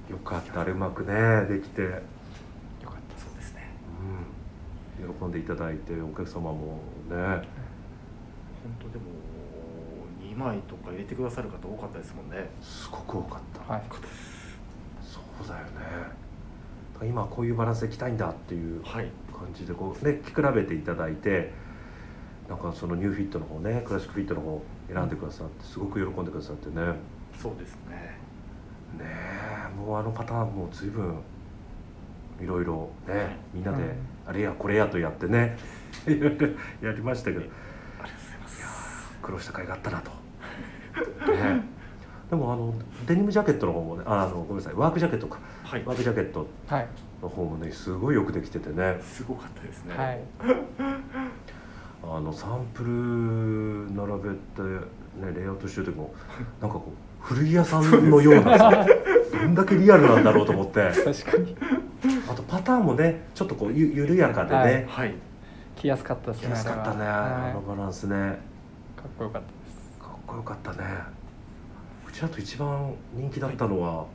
[0.10, 0.62] よかった。
[0.62, 2.02] あれうまくねできて、うん、よかっ
[3.16, 3.62] たそうですね
[5.00, 7.16] 喜んでいただいてお客様もね。
[7.16, 7.42] 本
[8.80, 9.06] 当でも
[10.22, 12.50] 2枚とか入れてくださる方多かったですもんね。
[12.62, 13.84] すごく多かった、はい。
[15.02, 15.70] そうだよね。
[17.08, 19.10] 今こういうバランスでいきたいんだっていうはい。
[19.40, 21.52] 感じでこうね聞き比べていただいて
[22.50, 26.86] なんかそのニューフィットの方ねクラシックフィットの方選んでくださってすごく喜んでくださってね。
[26.86, 26.94] ね
[27.38, 28.18] そうですね。
[29.00, 31.16] えもうあのパターンも随分
[32.42, 33.90] いろいろねみんなでうん
[34.30, 35.58] あれやこれやとやってね。
[36.84, 37.40] やりましたけど。
[37.40, 40.12] ありがとうございます苦労した甲斐があったなと、
[41.32, 41.64] ね、
[42.30, 42.76] でもあの
[43.08, 44.76] デニムジャケットの方もねああのごめんなさい。
[44.76, 45.40] ワークジャケットか。
[45.64, 45.84] はい。
[45.84, 46.88] ワークジャケットはい。
[47.24, 49.00] の方もねすごいよくできててね。
[49.02, 49.98] すごかったですね。
[49.98, 50.20] はい。
[52.04, 56.14] あのサンプル並べて、ね、レイアウトしてる時も
[56.62, 58.86] なんかこう古着屋さんのようなさ
[59.32, 60.92] どんだけリアルなんだろうと思って。
[60.92, 61.56] 確かに
[62.30, 65.08] あとパターンもねちょっとこうゆ緩やかでね、はい。
[65.10, 65.16] はい。
[65.76, 68.16] 着やすかったですね着やすかったね、あのバランスね。
[68.16, 68.38] はい
[69.00, 69.98] かっこよかったです。
[69.98, 70.80] かっこよかったね。
[72.06, 74.06] うちだと一番人気だったのは、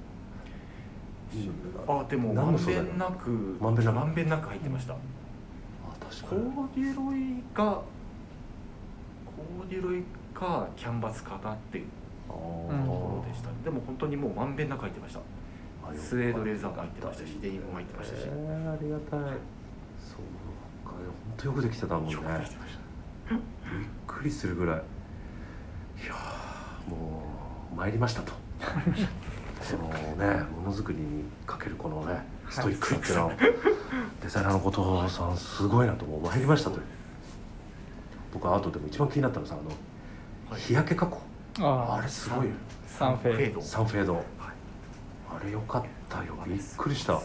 [1.89, 3.97] あでもまんべんなくまんべんなく。
[3.97, 4.93] まんべんなく入ってました。
[4.93, 4.97] あ
[5.99, 6.35] 確コか
[6.77, 6.85] に。
[6.85, 10.03] ーデュロイがコーデュロイ
[10.35, 11.87] かキャンバスかなっていう
[12.29, 15.21] ところでした、でも本当にもうまんべんなく入ってました
[15.97, 18.23] スウェードレザーも入ってましたしデニムも入ってましたし。
[18.27, 19.21] えーありがたい。
[19.99, 20.99] そうか本
[21.37, 22.15] 当よくできてたもんね。
[22.15, 22.21] びっ
[24.07, 24.77] くりするぐらい。
[24.77, 27.23] いやーも
[27.73, 28.33] う参りましたと。
[28.33, 28.39] こ
[29.79, 33.27] のねものづくりにかけるこのねストイックさっていうの。
[33.29, 33.33] は、
[34.23, 36.23] デザイナーのことさんすごいなともう。
[36.23, 36.79] 参りましたと
[38.33, 39.69] 僕はあとでも一番気になったのさあの、
[40.51, 40.61] はい。
[40.61, 41.21] 日焼け加工。
[41.61, 42.53] ああれすごいよ。
[42.87, 43.61] サンフェード。
[43.61, 43.67] ド。
[43.67, 44.15] サンフェード。
[44.15, 44.25] はい
[45.35, 46.35] あれよかったよ。
[46.47, 47.15] びっくりした。
[47.15, 47.21] ね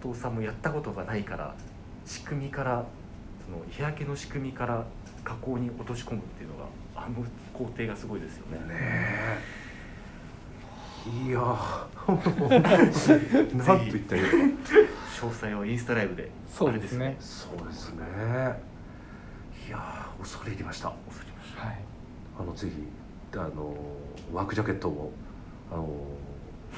[0.00, 1.54] 後藤さんもやったことがないから
[2.04, 2.84] 仕組みから
[3.44, 4.84] その日焼けの仕組みから
[5.24, 8.58] 加工に落とし込むっていうのがあの工程がすごいですよね。
[8.58, 9.38] ねえ。
[11.26, 11.88] いやー。
[13.56, 14.56] なんと言ったらいいの？
[14.58, 14.62] か
[15.20, 17.16] 詳細はインスタライブでそうですね。
[17.18, 18.04] そうですね。
[19.66, 20.92] いやー恐れ入りました。
[21.08, 21.66] 恐れました。
[21.66, 21.78] はい。
[22.40, 22.74] あのぜひ
[23.34, 23.74] あの
[24.32, 25.12] ワークジャケットを
[25.72, 25.88] あの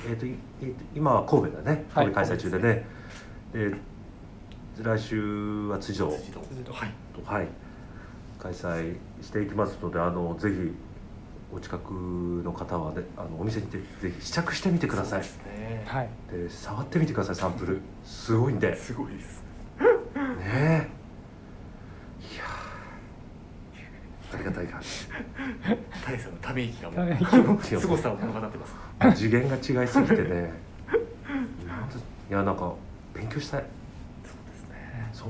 [0.09, 1.85] えーといえーと今は神戸だね。
[1.93, 2.85] はい開催中でね、
[3.53, 3.75] で
[4.83, 6.11] 来週は辻堂。
[6.11, 6.33] 辻
[6.73, 6.93] はい。
[7.15, 7.49] とはい。
[8.39, 10.73] 開催していきますのであのぜひ
[11.53, 15.21] お近くの方はねあのお店に行ってぜひ試着してみてください。
[15.21, 15.85] ね。
[15.87, 16.09] はい。
[16.33, 17.81] で触ってみてくださいサンプル。
[18.05, 18.71] すごいんで。
[18.71, 19.43] ねすごいです。
[20.43, 20.89] え。
[22.21, 24.35] いやー。
[24.35, 24.87] ありがたい感じ
[26.11, 29.17] 大佐のため息がもう息凄さを物語ってます。
[29.17, 30.53] 次元が違いすぎてね。
[32.29, 32.75] いやなんか
[33.15, 33.65] 勉強したい。
[34.25, 35.09] そうですね。
[35.13, 35.29] そう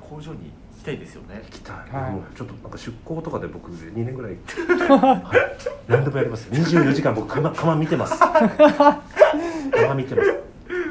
[0.00, 1.42] 工場に行きたいですよね。
[1.46, 2.12] 行きたい、はい。
[2.12, 8.16] もうちょっとなんか出向とかで僕2年ぐらい、はい、何でもやります24時間僕釜釜見てます。
[8.20, 10.32] 釜見てます。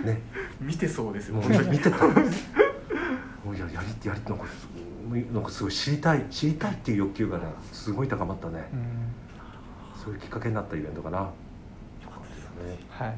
[0.06, 0.22] ね。
[0.60, 2.06] 見てそうですよもう見見てた。
[2.06, 2.12] も
[3.52, 4.68] うややりやりなんかす
[5.34, 8.70] なんかすごい知りたい知りたいっていう欲求がねすごい高まったね。
[8.74, 10.02] うん。
[10.04, 11.18] そういうきっかけになったイベントかな。
[11.20, 11.26] よ
[12.10, 12.86] かったですね。
[12.90, 13.16] はい。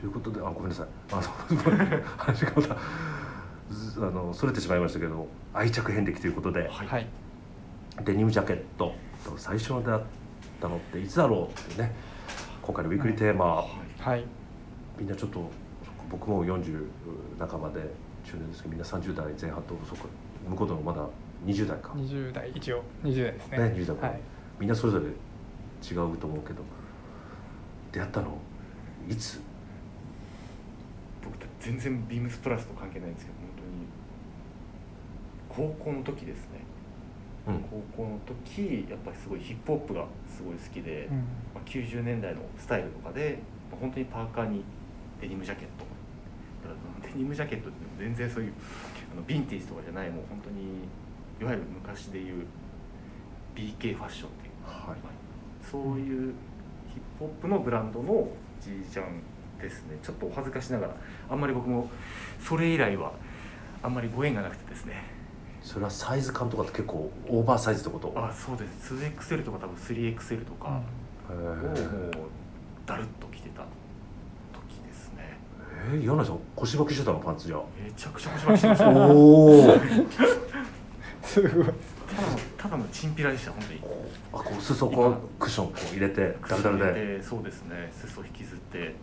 [0.00, 0.86] ということであごめんなさい。
[1.12, 1.22] あの
[2.16, 2.76] 話がまた
[3.70, 6.86] ずあのそれてしまいましたけど愛着遍歴ということで、はい。
[6.86, 7.06] はい。
[8.04, 8.94] デニムジャケット。
[9.24, 10.02] と最初の出会っ
[10.60, 11.94] たのっていつだろうっていうね
[12.62, 13.66] 今回のウィークリーテーマ、
[13.98, 14.24] はい。
[14.98, 15.50] みんなちょっと
[16.10, 16.86] 僕も40
[17.38, 17.80] 半ばで
[18.24, 20.08] 中年ですけどみんな30代前半とそこ
[20.48, 21.06] 向こうとのまだ
[21.44, 22.82] 20代か、20代一応。
[23.04, 23.58] 20代ですね。
[23.58, 24.20] ね20代はい。
[24.58, 26.62] みんなそれぞれ違うと思うけど。
[27.92, 28.38] 出会ったの？
[29.08, 29.40] いつ？
[31.24, 33.48] 僕全然ビームスプラスと関係ないんですけど本
[35.48, 35.68] 当に。
[35.74, 36.60] 高校の時ですね。
[37.48, 37.60] うん。
[37.62, 41.16] 高校の時やっぱりすごいヒップホップがすごい好きで、うん。
[41.54, 43.38] まあ、90年代のスタイルとかで、
[43.70, 44.62] まあ本当にパーカーに
[45.20, 45.84] デニムジャケット。
[46.62, 48.52] だからデニムジャケットって全然そういう
[49.12, 50.84] あのヴィンテージとかじゃないもう本当に
[51.40, 52.46] いわゆる昔でいう
[53.54, 54.98] BK ファッションっていう、はい。
[55.70, 56.34] そういう
[56.92, 58.28] ヒップホップのブランドの
[58.60, 59.22] ジージャン
[59.60, 59.98] ですね。
[60.02, 60.96] ちょっとお恥ずかしながら
[61.28, 61.88] あんまり僕も
[62.40, 63.12] それ以来は
[63.82, 65.04] あんまりご縁がなくてですね。
[65.62, 68.12] それはサイズ感とかって結構オーバーサイズってこと？
[68.16, 68.94] あそうです。
[68.94, 70.80] 2XL とか多分 3XL とか、
[71.30, 72.10] へをもうー
[72.86, 73.26] だるっと
[75.92, 77.56] えー、柳井さん腰履きしてたのパンツじゃ。
[77.82, 79.78] めちゃくちゃ腰巻きしてましたただのおお
[81.22, 81.66] すごい
[82.58, 83.80] ただのチンピラでした本当に。
[84.32, 86.92] あこう裾こうクッションこう入れてダルダルで。
[87.18, 87.90] でそうですね。
[87.92, 88.94] 裾引きずって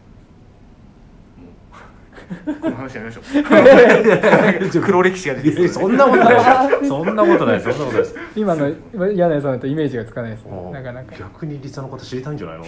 [1.37, 3.23] もうこの話やめましょう。
[4.81, 6.87] 黒歴史が出てそんなことない。
[6.87, 7.61] そんなことない。
[7.61, 8.15] そんなことないです。
[8.35, 10.45] 今の柳井さんだとイメージがつかないです。
[10.45, 11.15] なかなか。
[11.17, 12.65] 逆にリサのこと知りたいんじゃないの？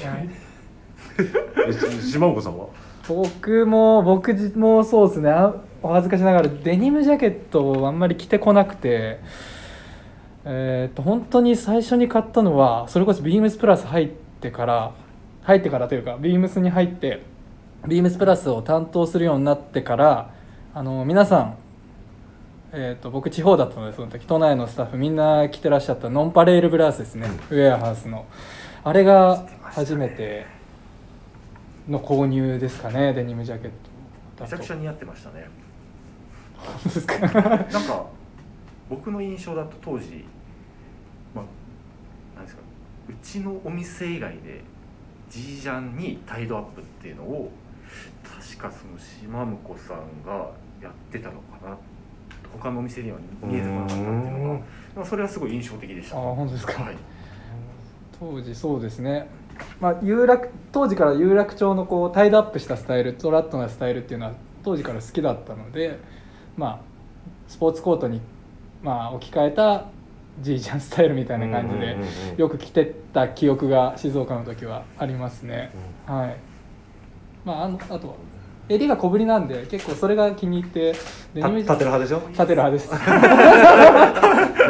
[2.01, 2.67] 島岡さんは？
[3.09, 5.31] 僕も僕もそうですね。
[5.81, 9.19] お恥ずかしながらデニムジャケットをあんまり着てこなくて。
[10.45, 14.07] えーっと本当に最初に買ったのはそれこそビームスプラス入っ
[14.39, 14.93] てから
[15.43, 17.21] 入ってからというかビームスに入って
[17.87, 20.33] ビームスプラスを担当するようになってから
[20.73, 21.57] あの皆さん
[22.71, 28.27] えー、と僕地方だったのでその時都内のスタッフみんな着てらっしゃったノンパレールブラウスですね、ウェアハウスの。
[28.83, 30.58] あれが初めて。
[31.89, 34.43] の購入ですかねデニムジャケット。
[34.43, 35.49] めちゃくちゃ似合ってましたね。
[36.55, 37.19] 本当ですか？
[37.19, 38.05] なんか
[38.89, 40.25] 僕の印象だと当時
[41.33, 41.45] まあ
[42.37, 42.61] なんですか
[43.09, 44.61] うちのお店以外で
[45.29, 47.51] ジージャンにタイドアップっていうのを
[48.23, 51.77] 確かその島婿さんがやってたのかな。
[52.51, 54.07] 他のお店には見えてこなかったっていう
[54.39, 54.59] のが
[54.95, 56.17] まあそれはすごい印象的でした。
[56.17, 56.83] あ本当ですか？
[56.83, 56.95] はい、
[58.19, 59.27] 当時そうですね
[59.79, 65.99] まあ有楽当時から有楽町のこうタイドアップしたスタイルトラットなスタイルっていうのは当時から好きだったので
[66.57, 66.79] まあ
[67.47, 68.21] スポーツコートに
[68.83, 69.85] まあ置き換えた
[70.41, 71.97] ジージャンスタイルみたいな感じで
[72.37, 75.71] よく着てた記憶が静岡の時はありますね、
[76.05, 76.37] はい。
[77.43, 78.13] まああのあとは
[78.69, 80.93] 襟が小ぶりなんで結構それが気に入って
[81.33, 82.21] デニム立てる派でしょ？
[82.29, 82.91] 立てる派です。
[82.91, 82.97] わ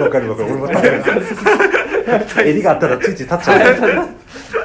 [0.09, 0.51] かるわかる。
[0.51, 1.03] 俺も立てる
[2.49, 4.09] 襟があったらついつい立っちゃう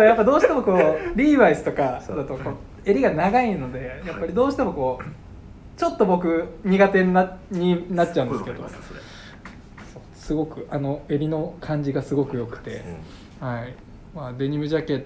[0.00, 2.16] やっぱどうしてもこう リーバイスとかそう。
[2.16, 2.54] だとこう
[2.88, 8.64] 襟が長いのでやっぱりどうしてもこうちょっと僕苦手になになっちゃうんですけど。
[10.14, 12.84] すごくあの襟の感じがすごく良くて、
[13.40, 13.74] はい。
[14.14, 15.04] まあ、デニムジャケッ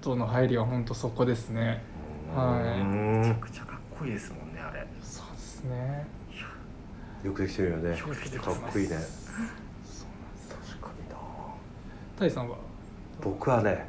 [0.00, 1.80] トの入りは本当そこですね。
[2.34, 2.80] はい。
[2.80, 4.84] うんめちゃくちゃかっこいいですもんねあれ。
[5.00, 6.04] そうですね。
[7.22, 7.96] よくできてるよね。
[7.96, 8.58] よくできてかます。
[8.58, 8.96] っこいいね。
[10.48, 11.16] 確かにな。
[12.18, 12.56] タイさんは？
[13.22, 13.86] 僕はね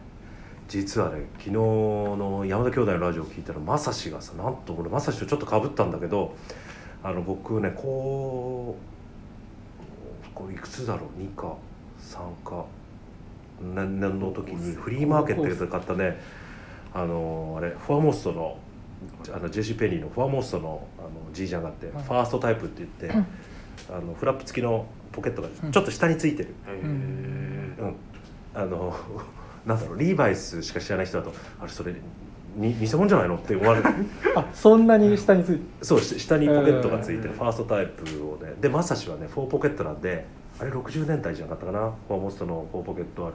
[0.67, 6.35] 実はね昨日の山田兄弟のラジオを聞いたらまさしがさなんと俺まさしとちょっとかぶったんだけど
[7.03, 8.75] あの僕ねこ
[10.25, 11.55] うこれいくつだろう？2か
[11.99, 12.65] 3か。
[13.61, 16.17] 年年の時にフリーマーケットで買ったね
[16.93, 18.57] あのあれフォアモストの
[19.33, 22.03] あのジェシー・ペニーのフォアモストのあの G ジャンがあって、はい。
[22.03, 23.29] ファーストタイプって言って、
[23.89, 25.71] あのフラップ付きのポケットがうん。
[25.71, 27.95] ちょっと下についてる、うん、
[28.53, 28.95] あの
[29.65, 31.93] なんだろうリーバイスしか知らない人だとあれそれ
[32.57, 33.89] に偽物じゃないのって思われる。
[34.35, 35.85] あそんなに下について？
[35.85, 37.33] そうし下にポケットがついてうん。
[37.33, 38.53] るファーストタイプをね。
[38.59, 40.25] でまさしはね4ポケットなんで
[40.59, 41.91] あれ60年代じゃなかったかな？
[42.07, 43.33] フォーモストの4ポケットは6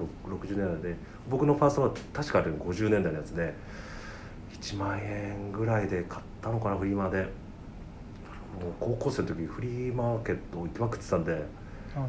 [0.51, 0.97] 60年代で
[1.31, 3.55] 僕のファーストは確かあれ50年代のやつで
[4.61, 7.23] 1万円ぐらいで買ったのかなフリーマーで。
[8.55, 11.45] もう高校生の時フリーマーケット行きまくってたんで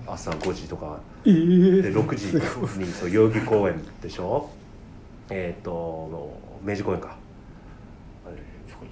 [0.07, 0.99] 朝5時とか。
[1.25, 2.35] えーで6時。
[2.79, 3.09] にそう。
[3.09, 4.49] 代々木公園でしょ。
[5.29, 7.17] えっ、と明治公園か。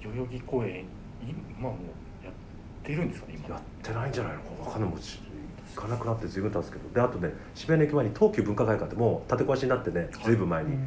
[0.02, 0.84] 代々木公園
[1.58, 1.76] 今も
[2.22, 2.32] うやっ
[2.82, 3.48] てるんですかね今。
[3.54, 4.90] やってないんじゃないのか分かんない。
[4.90, 4.96] も
[5.74, 6.94] 行かなくなって随分経つんですけど。
[6.94, 10.78] であとね渋谷の駅前に東急文化会館ってもう建て壊しになってね随分前に、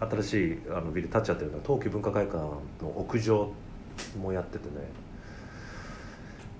[0.00, 3.52] 新しいあのビル建っちゃってるの東急文化会館の屋上
[4.20, 5.08] もやっててね。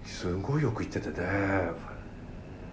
[0.04, 1.26] すごいよく行っててね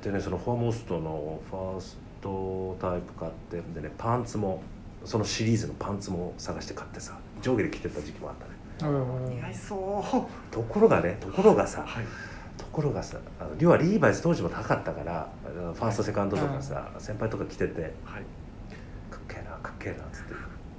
[0.06, 4.62] でねそのフォアモストのファーストタイプ買ってでねパンツも
[5.04, 8.36] そのシリーズのパンツも探して買ってさ上下で着てた時期もあっ
[8.80, 8.91] たね。
[8.91, 9.36] うん。
[9.36, 10.54] 似合いそう。
[10.54, 12.06] ところがねところがさはい。
[12.56, 15.28] ところがさあの要はリーバイス当時も高かったから
[15.74, 17.91] ファーストセカンドとかさ、先輩とか着ててはい。
[19.10, 20.34] かっけえなかっけえなっつって。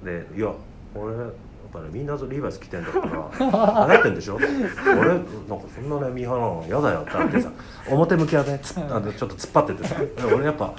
[0.04, 0.52] でいや
[0.94, 1.30] 俺や
[1.92, 4.36] みんなリーバイス着てんだから流行ってんでしょ？
[4.40, 5.26] 俺なんか
[5.74, 7.50] そんなねミーハーなの嫌だよってなってさ
[7.88, 9.96] 表向きはねつあのちょっと突っ張っててさ
[10.34, 10.74] 俺やっぱ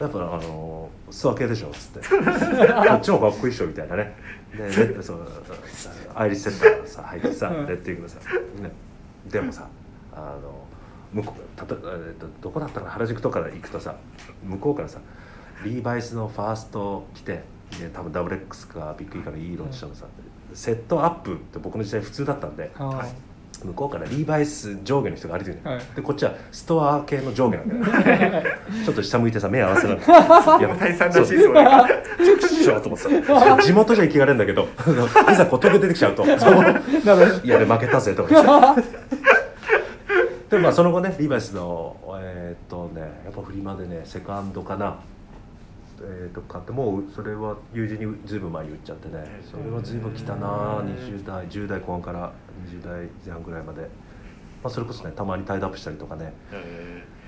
[0.00, 2.08] やっぱあの素分けでしょっつって。
[2.10, 4.14] こっちもかっこいいっしょみたいなね。
[4.56, 5.18] ででそう
[6.14, 7.66] アイリスセッターさ履いてさうん。
[7.66, 8.18] レッドイーグルさ、
[8.60, 8.70] ね、
[9.30, 9.66] でもさ
[10.14, 10.66] あの
[11.12, 13.94] 向こうたと、えっと、どこだったかな原宿とか行くとさ
[14.44, 14.98] 向こうからさ
[15.64, 17.42] リーバイスのファースト着て
[17.80, 20.06] で多分ダブル X かビッグイかのいい色にしたのさ、
[20.54, 23.32] セットアップって僕の時代普通だったんではい。
[23.64, 25.80] 向こうからリーバイス上下の人が歩いてる、はい。
[25.94, 28.42] でこっちはストア系の上下なんだよ
[28.84, 34.66] ちょっと下向いてさ目合わせながらいや大さんらしいですよと思ってさ地元じゃ生きがれんだけど
[35.30, 36.24] いざこう東京出てきちゃうと。
[36.24, 38.82] いやで負けたぜと思って。
[40.50, 44.96] でもまあその後ねリーバイスのえーっとねやっぱフリマでねセカンドかな
[46.02, 49.24] えーっと買ってもうそれは友人にずいぶん前に売っちゃってね。
[49.48, 52.32] それはずいぶん来たな20代10代後半から
[52.66, 53.88] 20代前半ぐらいまで、ま
[54.64, 56.32] あ、それこそねたまにタイドアップしたりとかね。
[56.52, 57.22] えー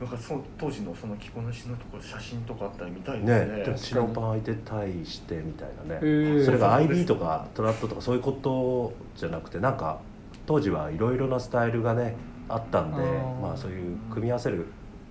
[0.00, 3.56] なんかその当時のその着こなしのところ写真とかあったら見たいですね。
[3.56, 9.98] ねでも白パン履いてたいしてみたいなね、それが IB とかトラットとかそういうことじゃなくてなんか
[10.46, 12.14] 当時はいろいろなスタイルがね
[12.48, 13.02] あったんで
[13.42, 14.66] まあそういう組み合わせる、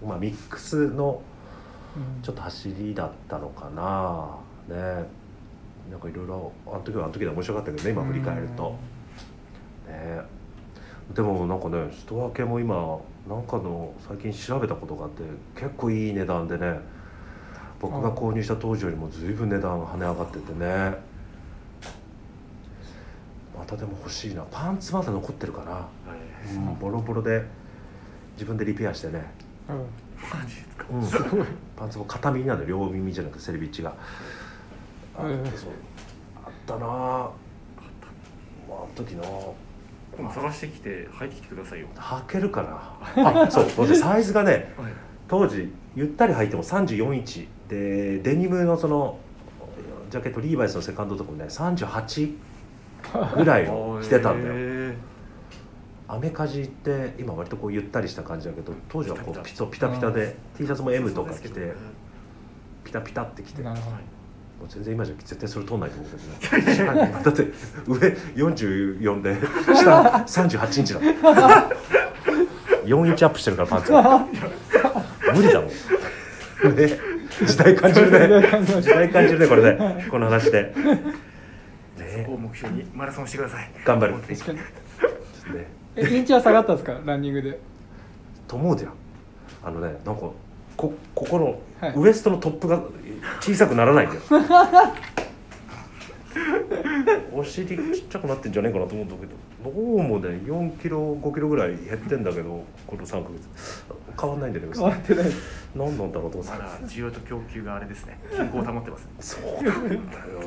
[0.05, 1.36] まあ、ミックスのうん
[2.21, 4.37] ちょっと走りだったのかな。
[4.75, 5.05] ね。
[5.89, 8.75] なんかいろいろあの時はあの時で面白かったけどね今振り返ると、
[9.87, 10.19] ね。
[11.15, 12.75] でもなんかねストア系も今
[13.27, 15.23] なんかの最近調べたことがあって
[15.55, 16.79] 結構いい値段でね
[17.79, 20.97] 僕が購入した当時よりも随分値段跳ね上がっててね。
[23.57, 24.43] またでも欲しいな。
[24.51, 25.87] パンツまだ残ってるかな、は
[26.45, 26.53] い。
[26.55, 27.43] うん、ボロボロで
[28.33, 29.23] 自分でリペアしてね、
[29.69, 29.85] うん
[30.33, 30.85] マジですか？
[30.91, 30.97] う
[31.41, 33.93] ん、パンツも片耳なんだよ両耳じゃなくてセルビッチが。
[35.17, 35.71] あうんそう
[36.45, 36.77] あった。
[36.77, 39.23] なああの時な
[40.17, 41.87] 今度探してきて履いてきてくださいよ。
[41.95, 42.63] 履けるか
[43.15, 43.43] な？
[43.43, 43.67] あそう。
[43.77, 44.91] 僕サイズがねはい。
[45.27, 47.47] 当時ゆったり履いても34インチ。
[47.67, 49.19] でデニムのその
[50.09, 52.33] ジャケットリーバイスのセカンドとかもね38
[53.35, 54.53] ぐらいを着てたんだよ。
[54.55, 54.57] へ
[56.09, 59.65] アメカジって今割とこうゆったりした感じだけど当時はこうピピタ。
[59.65, 61.73] ピタピタで T シャツもー M とか着て
[62.83, 63.61] ピタピタって着て。
[63.61, 67.15] もう全然今じゃ絶対それ通んないと思うけどね。
[67.23, 67.45] だって
[67.85, 67.99] 上
[68.35, 69.35] 44で
[69.75, 71.13] 下38インチだもん。
[72.85, 74.25] 4インチアップしてるからパンツが。
[75.35, 76.75] 無理だもん。
[76.75, 76.99] ね。
[77.45, 78.41] 時代感じるね。
[78.81, 79.39] 時代感じる。
[79.39, 80.07] ねこれね。
[80.09, 80.73] この話で。
[81.95, 83.69] そねこを目標にマラソンしてください。
[83.85, 84.13] 頑張る。
[84.13, 86.99] 確かにねえインチは下がったんですか？
[87.05, 87.59] ランニングで。
[88.47, 88.93] と思うじゃん。
[89.63, 90.33] あのねなんかこ
[90.77, 91.93] ここのはい。
[91.95, 92.81] ウエストのトップが
[93.41, 94.21] 小さくならないんだよ、
[97.33, 99.31] お尻ちっちゃくなってんじゃねえかなと思うんだけど。
[99.63, 103.83] どうもね4キロ5キロぐらい減ってんだけどこの3ヶ月。
[104.19, 105.25] 変わんないんだよね変わってない。
[105.75, 108.19] 何なんだろうと思ってまだ需要と供給があれですね。
[108.35, 109.07] 均衡を保ってます。
[109.19, 109.99] そうなんだよ。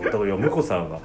[0.04, 1.00] だからいや向こうさんが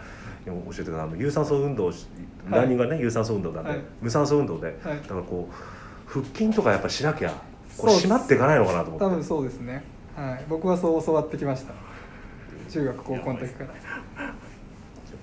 [0.46, 2.08] 教えてくれたあの有酸素運動をし
[2.50, 3.80] ランニングはね、有酸素運動なんで、はい。
[4.02, 4.78] 無酸素運動で、はい。
[5.02, 7.30] だからこう腹筋とかやっぱしなきゃ
[7.78, 9.06] こうそう締まっていかないのかなと思って。
[9.06, 9.84] 多分そうですね。
[10.16, 10.46] はい。
[10.48, 11.74] 僕はそう教わってきました。
[12.70, 13.70] 中学高校の時から。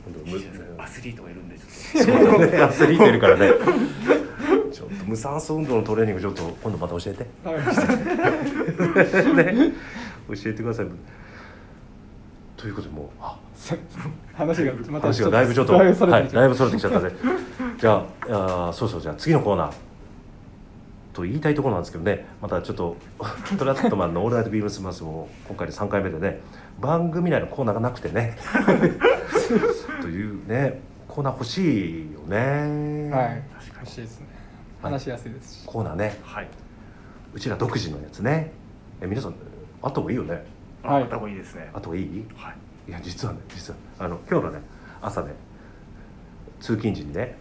[0.05, 2.63] 今度むアスリートがいるんでちょっそうだね。
[2.63, 3.53] アスリートいるからね。
[4.73, 7.27] ちょっと無酸素運動のトレーニングちょっと今度また教えて。
[7.45, 9.73] わかりましたね。
[10.29, 10.87] 教えてください
[12.62, 13.37] ということでもうあ
[14.35, 17.11] 話がまた話がだいぶちょっとはい、てきちゃうだいぶそれてきちゃったね
[17.77, 19.72] じゃああーそうそうじゃあ次のコーナー
[21.12, 22.25] と言いたいところなんですけどね。
[22.40, 22.96] またちょっと
[23.59, 26.40] トラットマンの「オールナイトビームスマス」も今回で3回目でね
[26.81, 28.38] 番組内のコーナーがなくてね。
[30.01, 33.11] というねコーナー欲しいよね。
[33.11, 33.42] はい
[33.81, 34.27] 欲しいですね。
[34.81, 34.92] はい。
[34.92, 35.66] 話しやすいですし。
[35.66, 36.16] コーナーね。
[36.22, 36.48] とはい。
[37.35, 38.53] うちら独自のやつね。
[39.01, 39.34] え皆さん
[39.82, 40.45] あった方がいいよね
[40.83, 41.03] はい。
[41.03, 41.70] あった方がいいですね。
[41.74, 42.26] あった方がいい？
[42.37, 42.57] はい。
[42.89, 44.61] いや実はね実はあの今日のね
[45.01, 45.33] 朝ね
[46.61, 47.37] 通勤時にね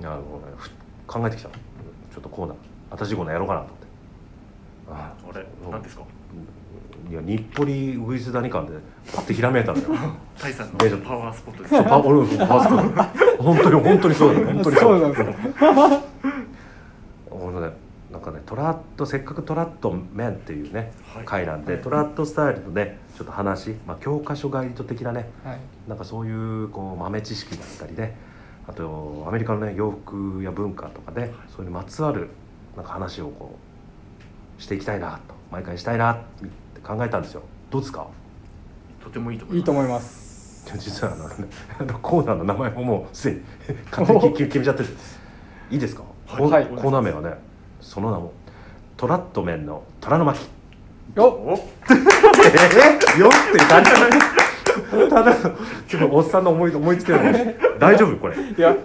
[0.00, 0.22] あの
[0.56, 0.70] ふ
[1.06, 1.54] 考えてきたの。
[1.54, 2.56] ちょっとコーナー
[2.98, 3.86] 新しいコーナーやろうかなと思って。
[4.90, 5.38] ああ。
[5.38, 5.46] れ？
[5.64, 5.70] うん。
[5.70, 6.02] 何ですか？
[7.10, 8.72] いや日暮里ウグイス谷間で
[9.12, 9.84] パッてひらめいたのよ。
[10.38, 11.74] タイさんのパワースポットです。
[11.74, 12.94] そうパワースポッ
[13.36, 13.42] ト。
[13.42, 14.46] 本当に本当にそうだよ。
[14.46, 15.12] 本当にそうなん
[18.20, 21.24] ですかかねトラットせっかくトラットメンっていうね、はい。
[21.24, 21.82] 回なんで、はい。
[21.82, 25.58] トラットスタイルのねちょっと話、まあ、教科書ガイド的なねはい。
[25.88, 28.16] なんかそういうこう豆知識だったりね
[28.66, 32.28] あとアメリカのね洋服や文化とかねそれにまつわる
[32.76, 33.56] なんか話をこ
[34.58, 36.18] うしていきたいなと毎回したいなっ
[36.74, 37.42] て考えたんですよ。
[37.70, 38.06] どうですか？
[39.02, 39.58] とてもいいと思います。
[39.58, 40.30] いいと思います。
[40.78, 41.34] 実はあのね
[41.80, 43.42] あの コーナーの名前ももうすでに
[43.90, 44.88] 勝手に決 決めちゃってる。
[45.70, 46.38] いいですか、はい。
[46.38, 46.66] コーはい。
[46.66, 47.49] コーナー名はね
[47.90, 48.32] その名も
[48.96, 50.48] 「トラット麺の虎の巻」
[51.16, 51.58] よっお。
[51.90, 55.10] えー、よって感じ？
[55.10, 55.56] ただの
[55.88, 58.16] ちょっとおっさんの思い思いつけるの大丈夫？
[58.18, 58.40] これ。
[58.40, 58.76] いいや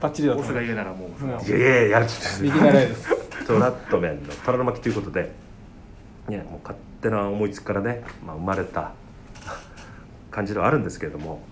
[0.00, 2.72] バッチリだとボスが言うならもうそれはもやいやいやちす右習い。
[2.72, 3.08] です。
[3.48, 5.32] トラット麺の虎の巻ということで
[6.28, 8.92] ねもう勝手な思いつきからね、まあ、生まれた
[10.30, 11.42] 感じではあるんですけれども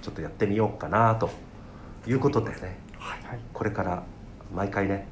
[0.00, 1.28] ちょっとやってみようかなと
[2.06, 3.38] いうことでねはい。
[3.52, 4.02] これから
[4.54, 5.06] 毎回ね、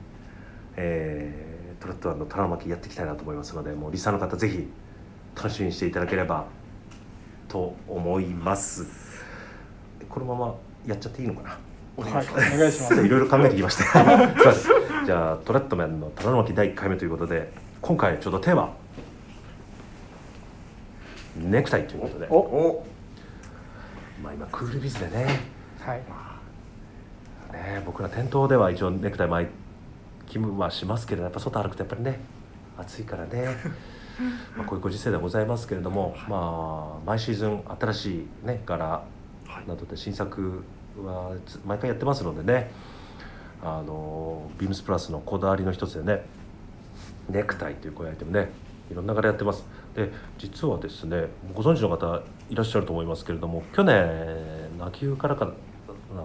[0.76, 1.50] えー
[1.80, 4.68] トラットの虎の巻やっていきたいなと思いますのでもうリサの方ぜひ
[5.34, 6.44] 楽しみにしていただければ
[7.48, 8.86] と思います。
[10.08, 10.54] このまま
[10.86, 11.50] やっちゃっていいのかな？
[11.50, 11.58] はい。
[11.96, 13.06] お願いします、お願いします。
[13.06, 13.84] いろいろ考えてきました。
[13.88, 15.06] すいません。
[15.06, 18.74] じゃあトラットメンの虎の巻第1回目ということで今回ちょうどテーマ
[21.36, 22.26] ネクタイということで。
[22.28, 22.36] お。
[22.36, 22.86] お。
[24.22, 25.40] まあ今クールビズでね。
[25.80, 26.02] はい。
[27.52, 29.48] ね僕ら店頭では一応ネクタイ巻
[30.30, 32.20] きはしますけどやっぱ外歩くとやっぱりね
[32.78, 33.46] 暑いからね。
[34.56, 39.02] まあこういうご時世ではございますけれども、まあ毎シーズン新しいね柄は
[39.64, 39.68] い。
[39.68, 40.62] などで新作
[41.02, 42.70] はつ毎回やってますのでね
[43.62, 46.26] あのビームスプラスのこだわりの一つでね
[47.28, 48.50] ネクタイというこういうアイテムね
[48.90, 49.64] いろんな柄やってます。
[49.94, 54.06] で実はですねご存知の方いらっしゃると思いますけれども去年
[54.80, 55.52] 秋冬からかな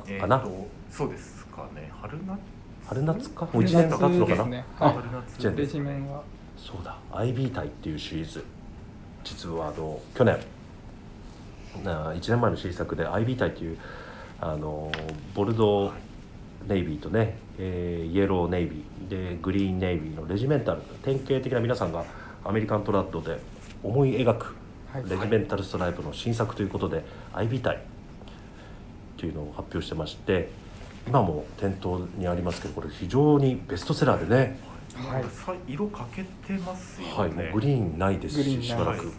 [0.08, 1.91] えーそうですかね。
[2.01, 2.55] 春夏
[2.88, 3.45] 春夏か？
[3.45, 4.65] もう1年経つのかな、ね。
[4.79, 5.47] あ春夏
[6.07, 6.23] は。
[6.57, 6.97] そうだ。
[7.11, 8.43] IB 隊っていうシリーズ。
[9.23, 10.38] 実はあの去年。
[11.83, 13.77] な1年前の新作で IB 隊っていう
[14.39, 14.91] あの
[15.33, 15.91] ボルドー
[16.67, 19.09] ネイビーとね、えーイエローネイビー。
[19.09, 22.05] でグリーンネイビーのレジメンタル典型的な皆さんが
[22.43, 23.39] アメリカントラッドで
[23.83, 24.55] 思い描く
[24.93, 25.03] はい。
[25.09, 27.79] レジメンタルストライプの新作ということで IB 隊っ
[29.17, 30.49] ていうのを発表してまして
[31.08, 34.60] 今も店頭にありますけどこれ非常にベストセラーでね。
[34.95, 35.24] はい。
[35.26, 39.12] さ色かけてますよね、はい、もうグリーンないですししばらく、ね、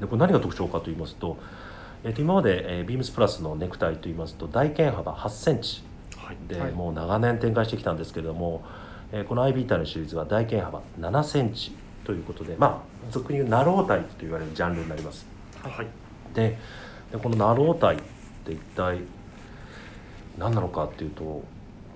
[0.00, 1.36] でこれ何が特徴かと言いますと,、
[2.04, 5.82] えーと今まで、えービームスプラスのネクタイと言いますと大剣幅8センチ
[6.16, 6.36] はい。
[6.48, 6.72] で、はい。
[6.72, 8.62] もう長年展開してきたんですけれども、
[9.12, 11.72] えーこの IB タイのシリーズは大剣幅7センチ
[12.04, 15.26] ということでまあ俗に言うナロータイと言われるジャンルになります。
[15.62, 15.86] はい。
[16.34, 16.56] で
[17.10, 17.98] でこのナロータイっ
[18.44, 18.98] て一体
[20.38, 21.42] 何なのかっていうと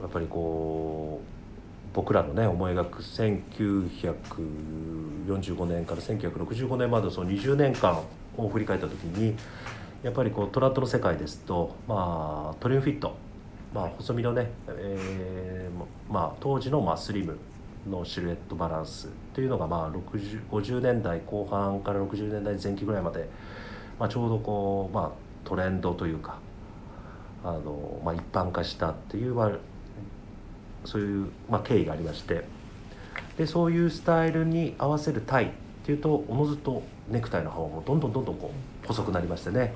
[0.01, 1.27] やっぱりこう
[1.95, 8.03] 僕らのね思い描く1945年から1965年までのその20年間
[8.37, 9.35] を振り返った時に
[10.03, 13.17] やっぱりこうトラッドの世界ですと、まあ、トリュンフィット、
[13.75, 17.37] まあ、細身のね、えーまあ、当時のまあスリム
[17.89, 23.27] のシルエットバランスっていうのがまあ60 50年代後半から60年代前期ぐらいまで、
[23.99, 25.11] まあ、ちょうどこう、まあ、
[25.49, 26.39] トレンドというか
[27.47, 29.53] あの、まあ、一般化したっていう、まあ、
[30.85, 32.45] そういう、まあ、経緯がありまして。
[33.39, 35.49] でそういうスタイルに合わせるタイっ
[35.85, 38.51] ていうとおのずとネクタイの方もどんどんどんどんこ
[38.85, 39.75] う細くなりましてね、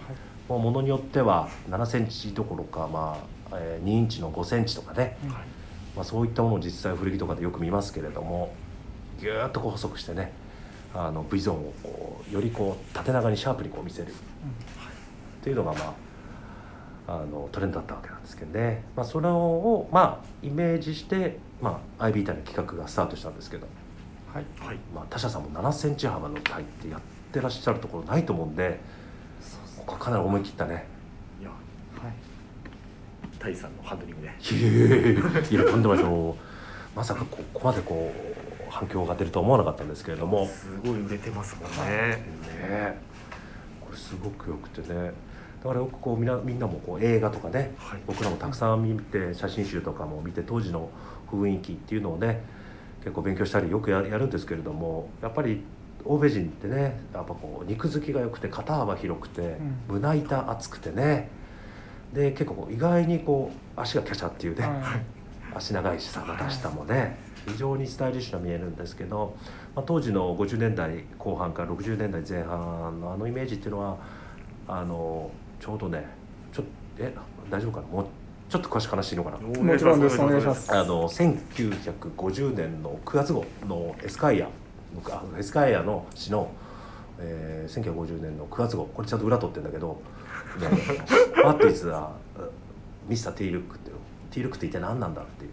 [0.48, 3.18] もうものによっては7センチどころか、ま
[3.50, 5.42] あえー2インチの5センチとかね、うんはい。
[5.94, 8.54] まあ、そういったものを実際古着とかでよく見ますけれども
[9.20, 10.32] ぎゅーっとこう細くしてね
[10.94, 14.08] あの V ゾーンをこうよりこう縦長にシャープにこう見せる。
[14.08, 15.94] っていうのがまあ
[17.10, 23.66] あのトレンドだったわけなんですけどね、まあ、それをまあイメージして、まあ、IB タイの企画がスタートしたんですけど、
[24.32, 24.44] はい。
[24.64, 24.76] はい。
[24.94, 27.00] まあ、他社さんも7センチ幅のタイってやっ
[27.32, 28.78] てらっしゃるところないと思うんで
[29.76, 30.86] ここはかなり思い切ったね。
[31.40, 32.12] いやはい。
[33.40, 35.56] タイさんのハンドリングで。
[35.56, 36.38] いやとんでもないです。
[36.94, 40.46] まさかここまでこう反響が出るとは思わなかったんですけれども。
[40.46, 42.22] すごい売れてますもんね。
[42.68, 42.98] ね。
[43.80, 45.12] これすごくよくてね
[45.62, 48.00] だからよくこうみんなみんなもこう映画とかねはい。
[48.06, 50.90] 僕らもたくさん見て写真集とかも見て当時の
[51.30, 52.42] 雰囲気っていうのをね
[53.00, 55.62] 結構勉強したりよくややるんですけれどもやっぱり
[56.04, 59.58] 欧米人ってねやっぱこう肉付きが良くて肩幅広くて、
[59.88, 61.28] う胸板厚くてね
[62.12, 65.20] で結構意外にこう足が華奢っていうね、はい。
[65.54, 69.36] 足長いしさまた下もね非常にスタイリッシュな見えるんですけど、
[69.74, 73.96] まあ、当時の50年代後半から60年代前半のあのイメージっていうのは
[74.68, 75.30] あの
[75.60, 76.04] ちょうどね
[76.52, 76.64] ちょ
[76.98, 77.14] え
[77.50, 77.86] 大丈夫かな？
[77.86, 78.08] も
[78.48, 79.38] ちょっと詳しく話していいのかな？
[79.38, 80.20] もちろんです。
[80.20, 80.74] お願いします。
[80.74, 84.48] あの1950年の9月号のエスカイア。
[85.10, 86.50] あエスカイアの詩の、
[87.20, 88.86] えー、1950年の9月号。
[88.86, 90.00] これちゃんと裏取ってるんだけど
[91.44, 92.08] 「What is a
[93.08, 93.32] Mr.
[93.34, 93.96] T ルック」っていう
[94.30, 95.50] T ルックって一体何なんだっていう。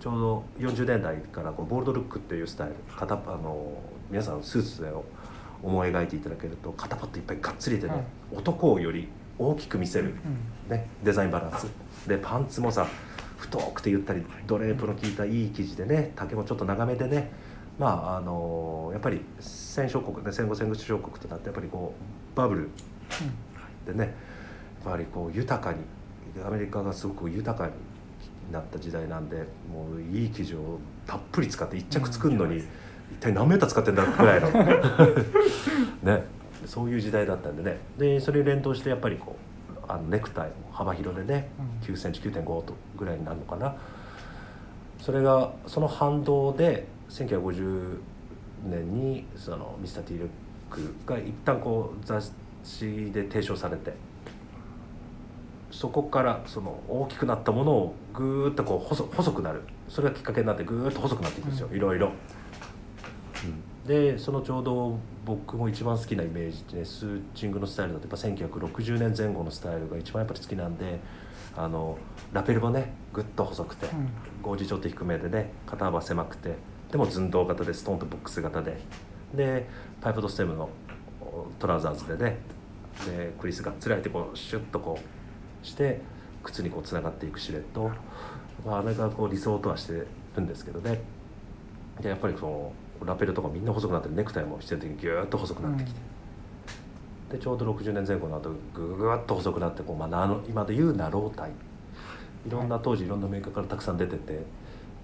[0.00, 0.18] ちょう
[0.60, 2.74] ど40年代からこのボールドルックっていうスタイル。
[2.96, 3.72] 片あの
[4.08, 4.92] 皆さんスーツで
[5.60, 10.14] 思い描いていただけると肩パッドいっぱいがっつりでね、男をより大きく見せる、
[10.68, 11.66] ね、デザインバランス。
[12.06, 12.86] でパンツもさ
[13.36, 17.30] 太くてゆったりドレープの効いたいい生地でね丈もちょっと長めでね
[17.78, 21.94] まああのやっぱり戦勝国ね戦後戦後諸国となってやっぱりこ
[22.34, 22.70] うバブル
[23.86, 24.04] でね
[24.84, 25.78] やっぱりこう豊かに
[26.44, 27.72] アメリカがすごく豊かに
[28.52, 29.36] なった時代なんで
[29.70, 32.64] もういい生地をたっぷり使って一着作るのに、一
[33.20, 34.50] 体何メーター使ってんだぐらいの。
[36.02, 36.24] ね
[36.66, 37.78] そういう時代だったんでね。
[37.96, 39.36] でそれに連動してやっぱりこ
[39.70, 41.48] うあのネクタイも幅広でね
[41.82, 43.74] 9センチ9.5とぐらいになるのかな。
[45.00, 47.98] それがその反動で1950
[48.64, 50.28] 年にそのミスター・ティールッ
[50.70, 52.32] クが一旦こう雑
[52.64, 53.94] 誌で提唱されて
[55.70, 59.62] そこからその大きくなったものをぐーっとこう細細くなる。
[59.88, 62.10] それがきっかけになってぐーっと細くなっていくんですよ、いろいろ。
[63.86, 64.98] でそのちょうど
[65.28, 71.00] 僕も一番好きなイメージでスーチングのスタイルだとやっぱ1960年前後のスタイルが一番やっぱり好きなんで
[71.54, 71.98] あの
[72.32, 73.88] ラペルもねぐっと細くて、
[74.40, 76.54] ゴージちょっと低めでね肩幅狭くて
[76.90, 78.78] でも寸胴型でストンとボックス型で
[79.34, 79.66] で
[80.00, 80.70] パイプとステムの
[81.58, 82.38] トラウザーズでね
[83.04, 86.00] でクリスがつられてこうシュッとこうして
[86.42, 87.90] 靴にこうつながっていくシルエット、
[88.64, 89.92] まあ、あれがこう理想とはして
[90.36, 91.00] るんですけどね。
[92.00, 92.72] でやっぱりその
[93.04, 96.00] ラペルとかみんな細くなってネクタイもしてる時にギューッと細くなってきて、
[97.30, 101.50] うん、でちょうど60年前後の後ググッと細くなってこう、まあ、の今でいうナロータイ
[102.46, 104.42] いろんな当時いろんなメーカーからたくさん出てて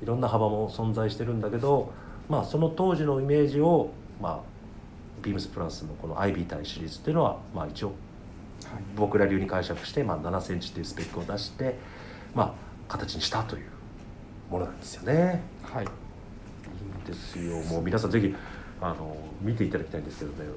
[0.02, 1.92] いろんな幅も存在してるんだけど、
[2.28, 3.90] まあ、その当時のイメージを、
[4.20, 4.40] まあ、
[5.22, 7.92] ビームスプラスのこの IB タイシリーズっていうのは、まあ、一応
[8.96, 11.78] 僕ら流に解釈して、まあ、7センチっていうスペックを出して、
[12.34, 12.52] まあ、
[12.88, 13.66] 形にしたという
[14.50, 15.42] ものなんですよね。
[15.62, 16.03] はい
[17.04, 17.56] ですよ。
[17.62, 18.34] もう皆さんぜひ
[18.80, 20.50] あの見ていただきたいんですけどね。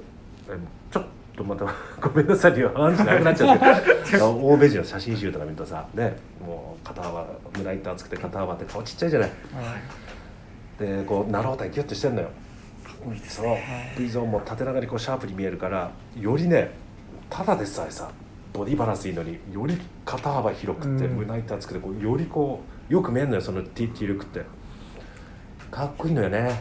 [0.90, 1.04] ちょっ
[1.36, 1.64] とまた
[2.00, 2.52] ごめんなさい。
[2.52, 4.22] っていう話なくなっちゃって。
[4.22, 7.26] 欧米人の写真集とか見るとさねもう肩幅
[7.56, 9.36] 胸板厚くて肩幅って顔ちっちゃいじゃない、は
[10.80, 12.28] い、でこうナロータイギュッとしてんのよ。
[13.06, 13.94] 多いですね。
[13.96, 16.70] T ゾーンも縦長にこうシャープに見えるからよりね
[17.30, 18.10] ただでさえさ
[18.52, 24.42] ボディバランスいいのにより肩幅広くて胸板厚くてこうよりこうよく見えるのよその T, クって。
[25.70, 26.60] かっこいいのよね。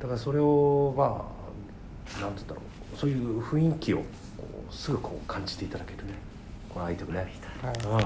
[0.00, 1.26] だからそれをま
[2.18, 2.64] あなんて言うんだろう。
[2.96, 4.02] そういう雰囲気を
[4.70, 6.14] すぐこう感じていただけるね。
[6.72, 7.32] このアイテムね、
[7.62, 8.00] はい、うん、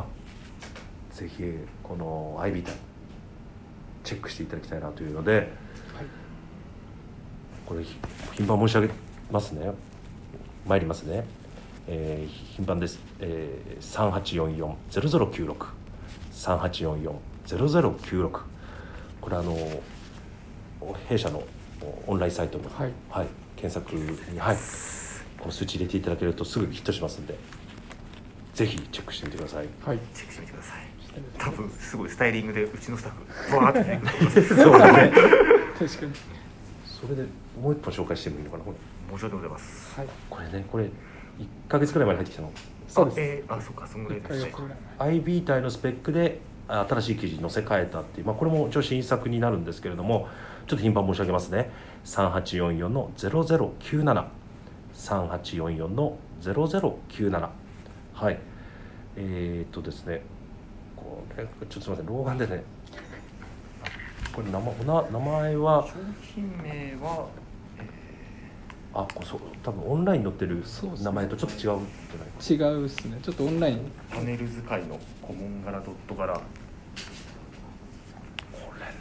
[1.15, 1.43] ぜひ
[1.83, 2.75] このアイビータイ
[4.05, 5.49] チェックしていただきたいなというので、はい、
[7.67, 7.85] これ
[8.35, 8.93] 頻繁申し上げ
[9.31, 9.73] ますね。
[10.67, 11.25] 参りますね、
[11.87, 15.67] えー、頻繁です、えー、3844-0096
[16.33, 18.41] 3844-0096
[19.29, 19.83] これあの
[21.07, 21.43] 弊社の
[22.07, 23.27] オンラインサイトの、はい、はい、
[23.57, 24.57] 検索に、はい、
[25.39, 27.35] この数値入れていただけるとすぐヒットしますんで
[28.55, 29.67] ぜひチェックしてみてください。
[29.85, 29.99] はい。
[30.15, 30.79] チェックしてみてください。
[31.39, 34.01] 多分すごいスタイリングでうちのスタッフバーってね
[34.49, 35.13] そうだね。
[35.79, 36.13] 確かに。
[36.87, 37.23] それで
[37.61, 38.77] もう一本紹介してもいいのかなこれ。
[39.13, 39.95] 申し訳ございます。
[40.01, 40.09] はい。
[40.29, 40.91] これねこれ1
[41.69, 42.53] か月くらい前に入ってきたの。
[42.89, 43.21] そうです。
[43.21, 44.55] えー、あそうかそんぐらいですね
[44.99, 50.29] IB 体のスペックで新しい記事に載せ替えたっていう、まあ、これも一応新作になるんですけれども
[50.67, 51.71] ちょっと頻繁申し上げますね。
[52.05, 54.27] 3844の0097
[54.95, 57.49] 3844の0097
[58.13, 58.39] はい。
[59.17, 60.23] えー、っとですね。
[60.95, 62.63] これちょっとすみません老眼でね。
[64.35, 64.75] これ名前
[65.11, 65.95] 名前は商
[66.35, 67.27] 品名は
[68.95, 70.65] あそう多分オンラインに載ってる
[71.03, 71.87] 名前とちょっと違うん
[72.47, 73.19] じゃない違うっすね。
[73.23, 73.81] ちょっとオンライン。
[74.11, 76.35] パネル使いのコモン柄ドット柄。
[76.35, 76.41] こ
[78.79, 78.95] れね。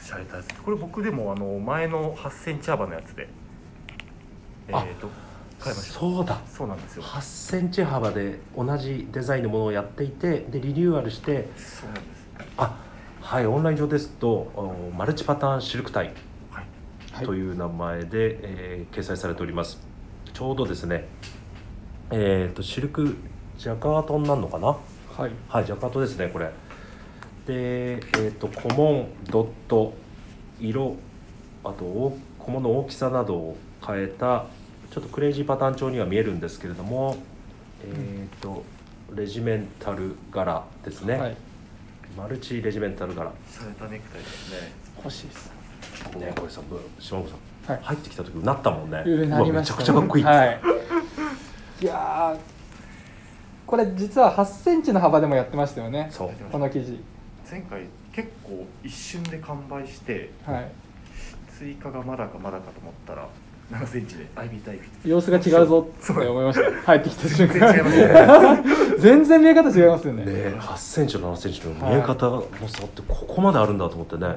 [0.00, 0.54] しゃれたやつ。
[0.54, 3.28] これ僕でもあの前の8センチ幅のやつで。
[4.68, 5.08] えっ、ー、と
[5.58, 5.98] 買いました。
[5.98, 6.40] そうだ。
[6.46, 7.02] そうなんですよ。
[7.02, 11.48] 8センチ幅で同じデザインのものをやっていてでリニューアルして。
[11.56, 12.22] そうなんです。
[12.58, 12.78] あ
[13.20, 16.12] はいオンライン上ですとマルチパターンシルクタイ
[17.20, 19.80] という名前で、えー、掲載されております。
[20.32, 21.06] ちょうどですね
[22.10, 23.16] えっ、ー、とシルク
[23.58, 24.68] ジャカートになるのかな？
[24.68, 26.50] はい、はい、ジャカートですねこれ。
[27.46, 29.94] でえっ、ー、とコモンドット
[30.60, 30.96] 色
[31.64, 33.56] あと小物の大きさなどを
[33.86, 34.46] 変えた
[34.90, 37.16] ちょっとクレイジーパターン調には見えるんですけれども、
[37.84, 38.64] えっ、ー、と
[39.14, 41.36] レジメンタル柄ですね、はい。
[42.16, 43.30] マルチレジメンタル柄。
[43.30, 44.72] ね洒落たネクタイですね。
[44.96, 45.61] 欲しいです
[46.34, 47.34] これさぶ島本さ
[47.72, 47.84] ん、はい。
[47.84, 49.02] 入ってきた時うなったもんね。
[49.06, 50.60] うなりましたうわめちゃくちゃかっこいい、はい、
[51.82, 52.52] いやー
[53.66, 56.08] これ実は8センチの幅でもやってましたよね。
[56.10, 56.30] そう。
[56.50, 57.00] この生地
[57.50, 57.82] 前回
[58.12, 60.70] 結構一瞬で完売してはい。
[61.58, 63.28] 追加がまだかまだかと思ったら
[63.70, 66.70] 7センチで IB タイプ様子が違うぞって思いました。
[66.82, 67.72] 入ってきた瞬間。
[68.98, 70.24] 全然見え方違いますよね。
[70.24, 74.30] ね8センチと7センチの見え方の差ってここまであるんだと思ってね、い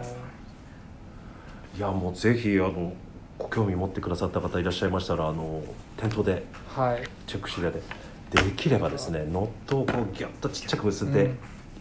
[1.80, 2.94] やもうぜひあの
[3.38, 5.64] ご興味持ってくださった方いらっしゃいましたらあの
[5.98, 7.04] 店頭ではい。
[7.28, 11.32] チェックしていただいてできればですねノットをこうギュッとちっちゃく結んで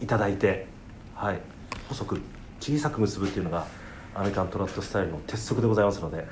[0.01, 0.67] いただいて、
[1.15, 1.41] はい。
[1.89, 2.21] 細く
[2.61, 3.67] 小さく結ぶっていうのが
[4.15, 6.27] アメリカントラットスタイルの鉄則でございますので。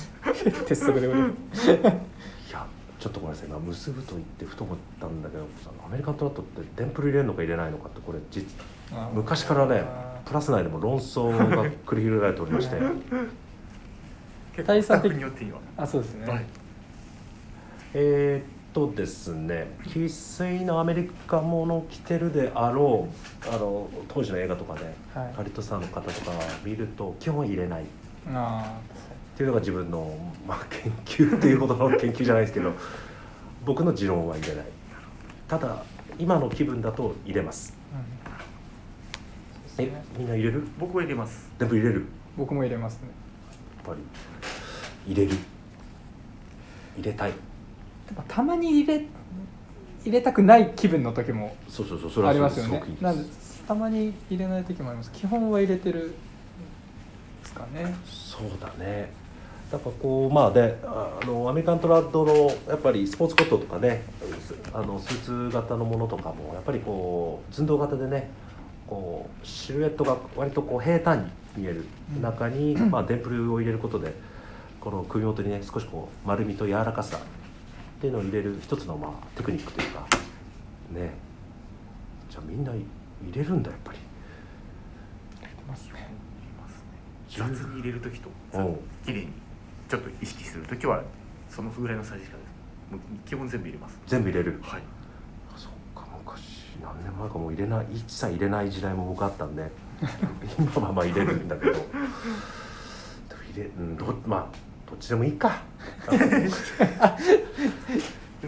[0.66, 1.70] 鉄則でございます。
[1.72, 1.74] い
[2.52, 2.66] や
[2.98, 3.48] ちょっとごめんなさい。
[3.48, 5.46] 今結ぶと言ってふと思ったんだけど
[5.86, 8.46] アメリカントラットってデンプル入れるのか入れないのかってこれ実
[9.12, 9.84] 昔からね
[10.34, 12.76] ラス内でも論争が繰り広げられておりまして。
[14.56, 16.44] 結第三的構スタッフによってはーあそうですね、はい。
[17.94, 23.08] えーっとですね生粋のアメリカものを着てるであろ
[23.46, 25.32] うあの当時の映画とかで、はい。
[25.34, 26.32] ハリウッドスターの方とか
[26.64, 27.82] 見ると基本入れない。
[27.82, 27.86] っ
[28.28, 28.78] あ
[29.36, 30.16] ていうのが自分の、
[30.46, 32.72] まあ、研究っていうほどの研究じゃないですけど
[33.64, 34.66] 僕の持論は入れない。
[35.48, 35.82] ただ
[36.18, 37.76] 今の気分だと入れます
[39.76, 40.66] ですねみんな入れる？
[40.78, 41.50] 僕は入れます。
[41.58, 42.06] 全部入れる？
[42.36, 43.08] 僕も入れますね。
[43.76, 44.00] やっぱ
[45.06, 45.38] り入れる？
[46.96, 47.32] 入れたい。
[47.32, 47.36] で
[48.14, 49.04] もたまに入れ
[50.04, 52.82] 入れたくない気分の時もそうそうそうそれはありますよね。
[53.66, 55.10] たまに入れない時もあります。
[55.12, 56.14] 基本は入れてる
[57.42, 57.94] ですかね。
[58.04, 59.10] そうだね。
[59.72, 64.02] だからこうまあであのアメリカントラッドのやっぱりスポーツコットとかね
[64.46, 68.28] すあのスーツ型のものとかもやっぱりこう寸胴型でね
[68.86, 71.84] こうシルエットが割とこう平坦に見える
[72.20, 74.14] 中に、まあ、デンプルを入れることで
[74.80, 77.20] この首元にね少しこう丸みと柔らかさっ
[78.00, 80.06] ていうのを入れる一つのまあテクニックというか
[80.90, 81.10] ね。
[82.28, 82.84] じゃあみんな入
[83.32, 83.98] れるんだやっぱり。
[85.66, 85.92] ますね。
[85.92, 86.08] 入れ
[86.60, 87.54] ますね。
[87.56, 88.78] 雑に入れる時とうん。
[89.04, 89.28] 綺麗に
[89.88, 91.02] ちょっと意識する時は
[91.48, 93.98] そのぐらいのサイズしかです基本全部入れます。
[94.06, 94.60] 全部入れる。
[94.62, 94.82] はい
[96.82, 99.70] 何年前かもう入れない一切入れない時代も僕あったんで
[100.58, 101.72] 今はまあ入れるんだけど。
[101.72, 101.80] 入
[103.56, 104.46] れ、うん、どまあ
[104.88, 105.62] どっちでもいいか。
[106.10, 106.16] で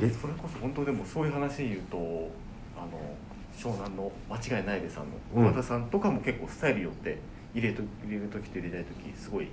[0.07, 1.97] もそれこそ本当でもそういう話で言うと
[2.77, 2.91] あの
[3.57, 5.05] 湘南の間違いないでさん
[5.35, 5.43] うん。
[5.45, 7.18] の和田さんとかも結構スタイルよって
[7.55, 9.49] 入れと入れる時と入れない時すごい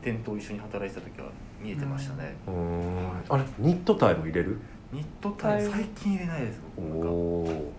[0.00, 1.26] 店頭一緒に働いてた時は
[1.60, 3.10] 見えてましたね、うーん。
[3.28, 4.58] あれニットタイも入れる？
[4.92, 7.72] ニットタイ最近入れないですおお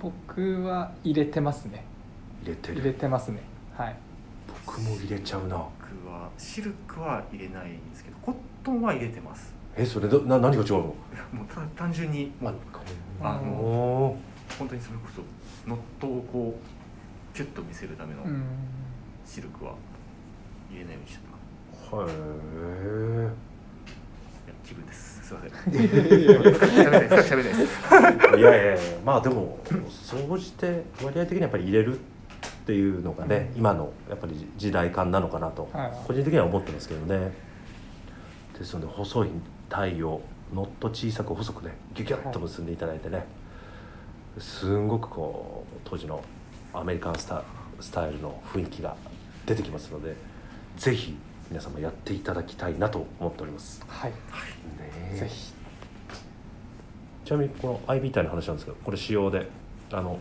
[0.00, 1.84] 僕は入れてますね。
[2.42, 3.40] 入れて入れるてますね。
[3.76, 3.96] はい。
[4.66, 5.56] 僕も入れちゃうな。
[5.56, 9.54] 僕はシルクは入れないんですけどコットンは入れてます。
[9.76, 10.78] えそれどな何が違うの？
[10.78, 10.94] も
[11.48, 12.54] うただ単純にもう
[13.22, 14.16] あのお
[14.58, 15.22] 本当にそれこそ
[15.68, 18.42] ノットをこうキュッと見せるためのうん。
[19.24, 19.74] シルクは
[20.70, 21.36] 入れないようにしてま
[21.78, 21.90] す。
[21.94, 22.08] ー。
[22.08, 23.30] へいや
[24.64, 25.74] 気分ですすいません。
[28.38, 29.58] いやいやいやまあでも
[29.90, 32.02] 総じて割合的にやっぱり入れるっ
[32.66, 37.32] ていうのがね、今のやっぱり時代感なのかなとはい個人的には思ってますけどね
[38.58, 39.28] ですので細い
[39.68, 40.20] タイを
[40.54, 43.26] ノット小さく細くねギュギュッと結んでいただいてね、
[44.38, 46.22] すんごくこう当時の
[46.72, 47.44] アメリカンスタ
[47.80, 48.96] スタイルの雰囲気が
[49.46, 50.14] 出てきますので
[50.76, 51.16] ぜひ
[51.50, 53.82] 皆様やっていただきたいなと思っております。
[53.88, 54.10] はい。
[54.10, 54.16] ね
[55.12, 55.16] え。
[55.16, 55.52] ぜひ。
[57.24, 59.50] ちなみにこの IB 体の話なんですけどこれ仕様で
[59.92, 60.18] あの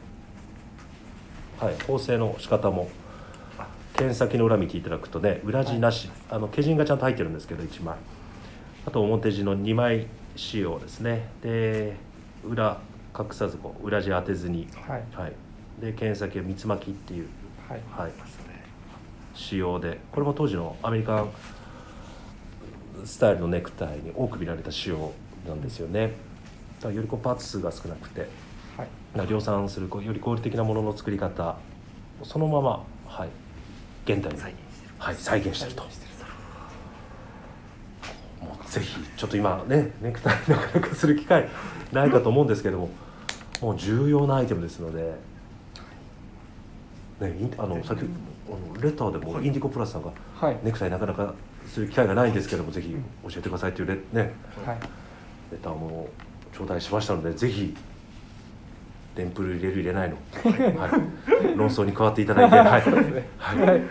[1.58, 2.90] はい縫製の仕方も
[3.94, 7.96] 剣先の裏見ていただくとね裏地なし、あの毛地がちゃんと入ってるんですけど1枚。
[8.86, 11.30] あと表地の2枚仕様ですね。
[11.42, 11.96] で
[12.46, 12.80] 裏
[13.18, 14.68] 隠さずこう裏地当てずに。
[14.88, 15.04] はい。
[15.14, 15.34] はい。
[15.82, 17.28] で剣先は三つ巻きっていう。
[17.68, 17.82] はい。
[17.90, 18.12] はい
[19.38, 21.30] 仕様でこれも当時のアメリカン
[23.06, 25.12] スタイルのネクタイに多く見られた仕様
[25.48, 26.08] なんですよね。
[26.80, 28.22] だからよりこうパーツ数が少なくて
[28.76, 28.88] はい。
[29.16, 31.56] まあ量産するこうより合理的なものの作り方
[32.24, 33.30] そのまま、はい、
[34.12, 34.94] 現代に、再現してる。
[34.98, 35.84] はい、再現してると。
[38.42, 41.48] もうぜひちょっと今ねネクタイなかなかする機会
[41.92, 42.90] ないかと思うんですけども
[43.62, 45.14] もう重要なアイテムですので、
[47.20, 50.58] ね、あの先ほどあのレターでもインディコプラスさんがはい。
[50.64, 51.34] ネクタイなかなか
[51.68, 54.34] する機会がないんですけどもぜひ教えてくださいというレ,、ね、
[54.66, 54.78] はい。
[55.52, 56.08] レターも
[56.54, 57.76] 頂戴しましたのでぜひ
[59.16, 60.18] レンプル入れる入れないの、
[60.80, 62.82] はい、論争に加わっていただいて、はい。
[63.38, 63.70] はい。
[63.70, 63.82] はい。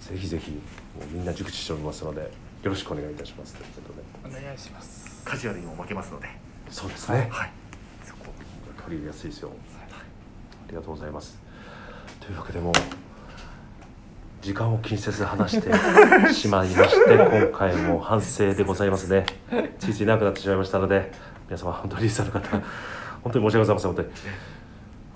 [0.00, 0.58] ぜひぜひも
[1.02, 2.28] うみんな熟知しておりますのでよ
[2.62, 3.54] ろしくお願いいたします。
[3.54, 5.22] ということでお願いします。
[5.24, 6.28] カジュアルにも負けますので。
[6.70, 7.50] そうですね、はい。
[8.04, 8.26] そこ
[8.84, 11.38] 取り入れやすいですよ、ありがとうございます。
[12.20, 12.72] というわけでもう
[14.46, 19.26] 時間を気にせず話してしまいまして 今回も反省でございますね。
[19.80, 21.10] ついつい長くなってしまいましたので
[21.48, 22.62] 皆様本当にリスナーの方
[23.24, 23.92] 本当に申し訳ございません。
[23.92, 24.08] 本当に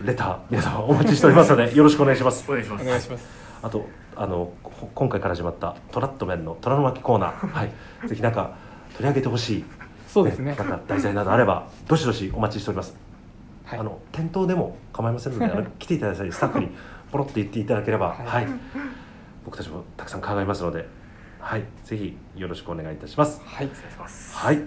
[0.00, 2.44] レター皆様お待ちしておりますのでよろしくお願いします。
[2.48, 2.84] お願いします。
[2.84, 3.00] お願い。
[3.00, 3.26] します
[3.60, 7.72] あとあのこ今回から始まったトラットメンの虎の巻コーナー、はい、
[8.06, 8.56] ぜひなんか
[8.92, 9.64] 取り上げてほしい。
[10.06, 10.54] そうですね。
[10.54, 12.94] なんか題材などあればどしどしお待ちしております、
[13.64, 13.78] はい。
[13.80, 16.68] あの店頭でも構いませんのであの来ていただいたりスタッフに
[17.10, 18.46] ポロッと言っていただければ、ははいい
[19.48, 20.86] 僕たちもたくさん考えますので、
[21.40, 23.40] はい、ぜひよろしくお願いいたします。
[23.46, 24.62] はいお願いしますはい、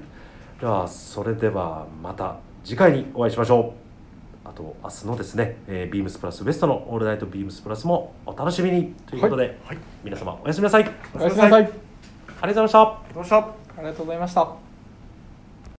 [0.59, 4.47] ではそれではまた次回にお会いしましょう。
[4.49, 10.83] あと明日のですね、えー、ビームスプラスウエストのオールナイトビームスプラスもお楽しみにということで、はい皆様おやすみなさい。
[10.83, 12.99] ありおやすみなさいがとうございました。
[13.13, 14.70] どうしたありがとうございました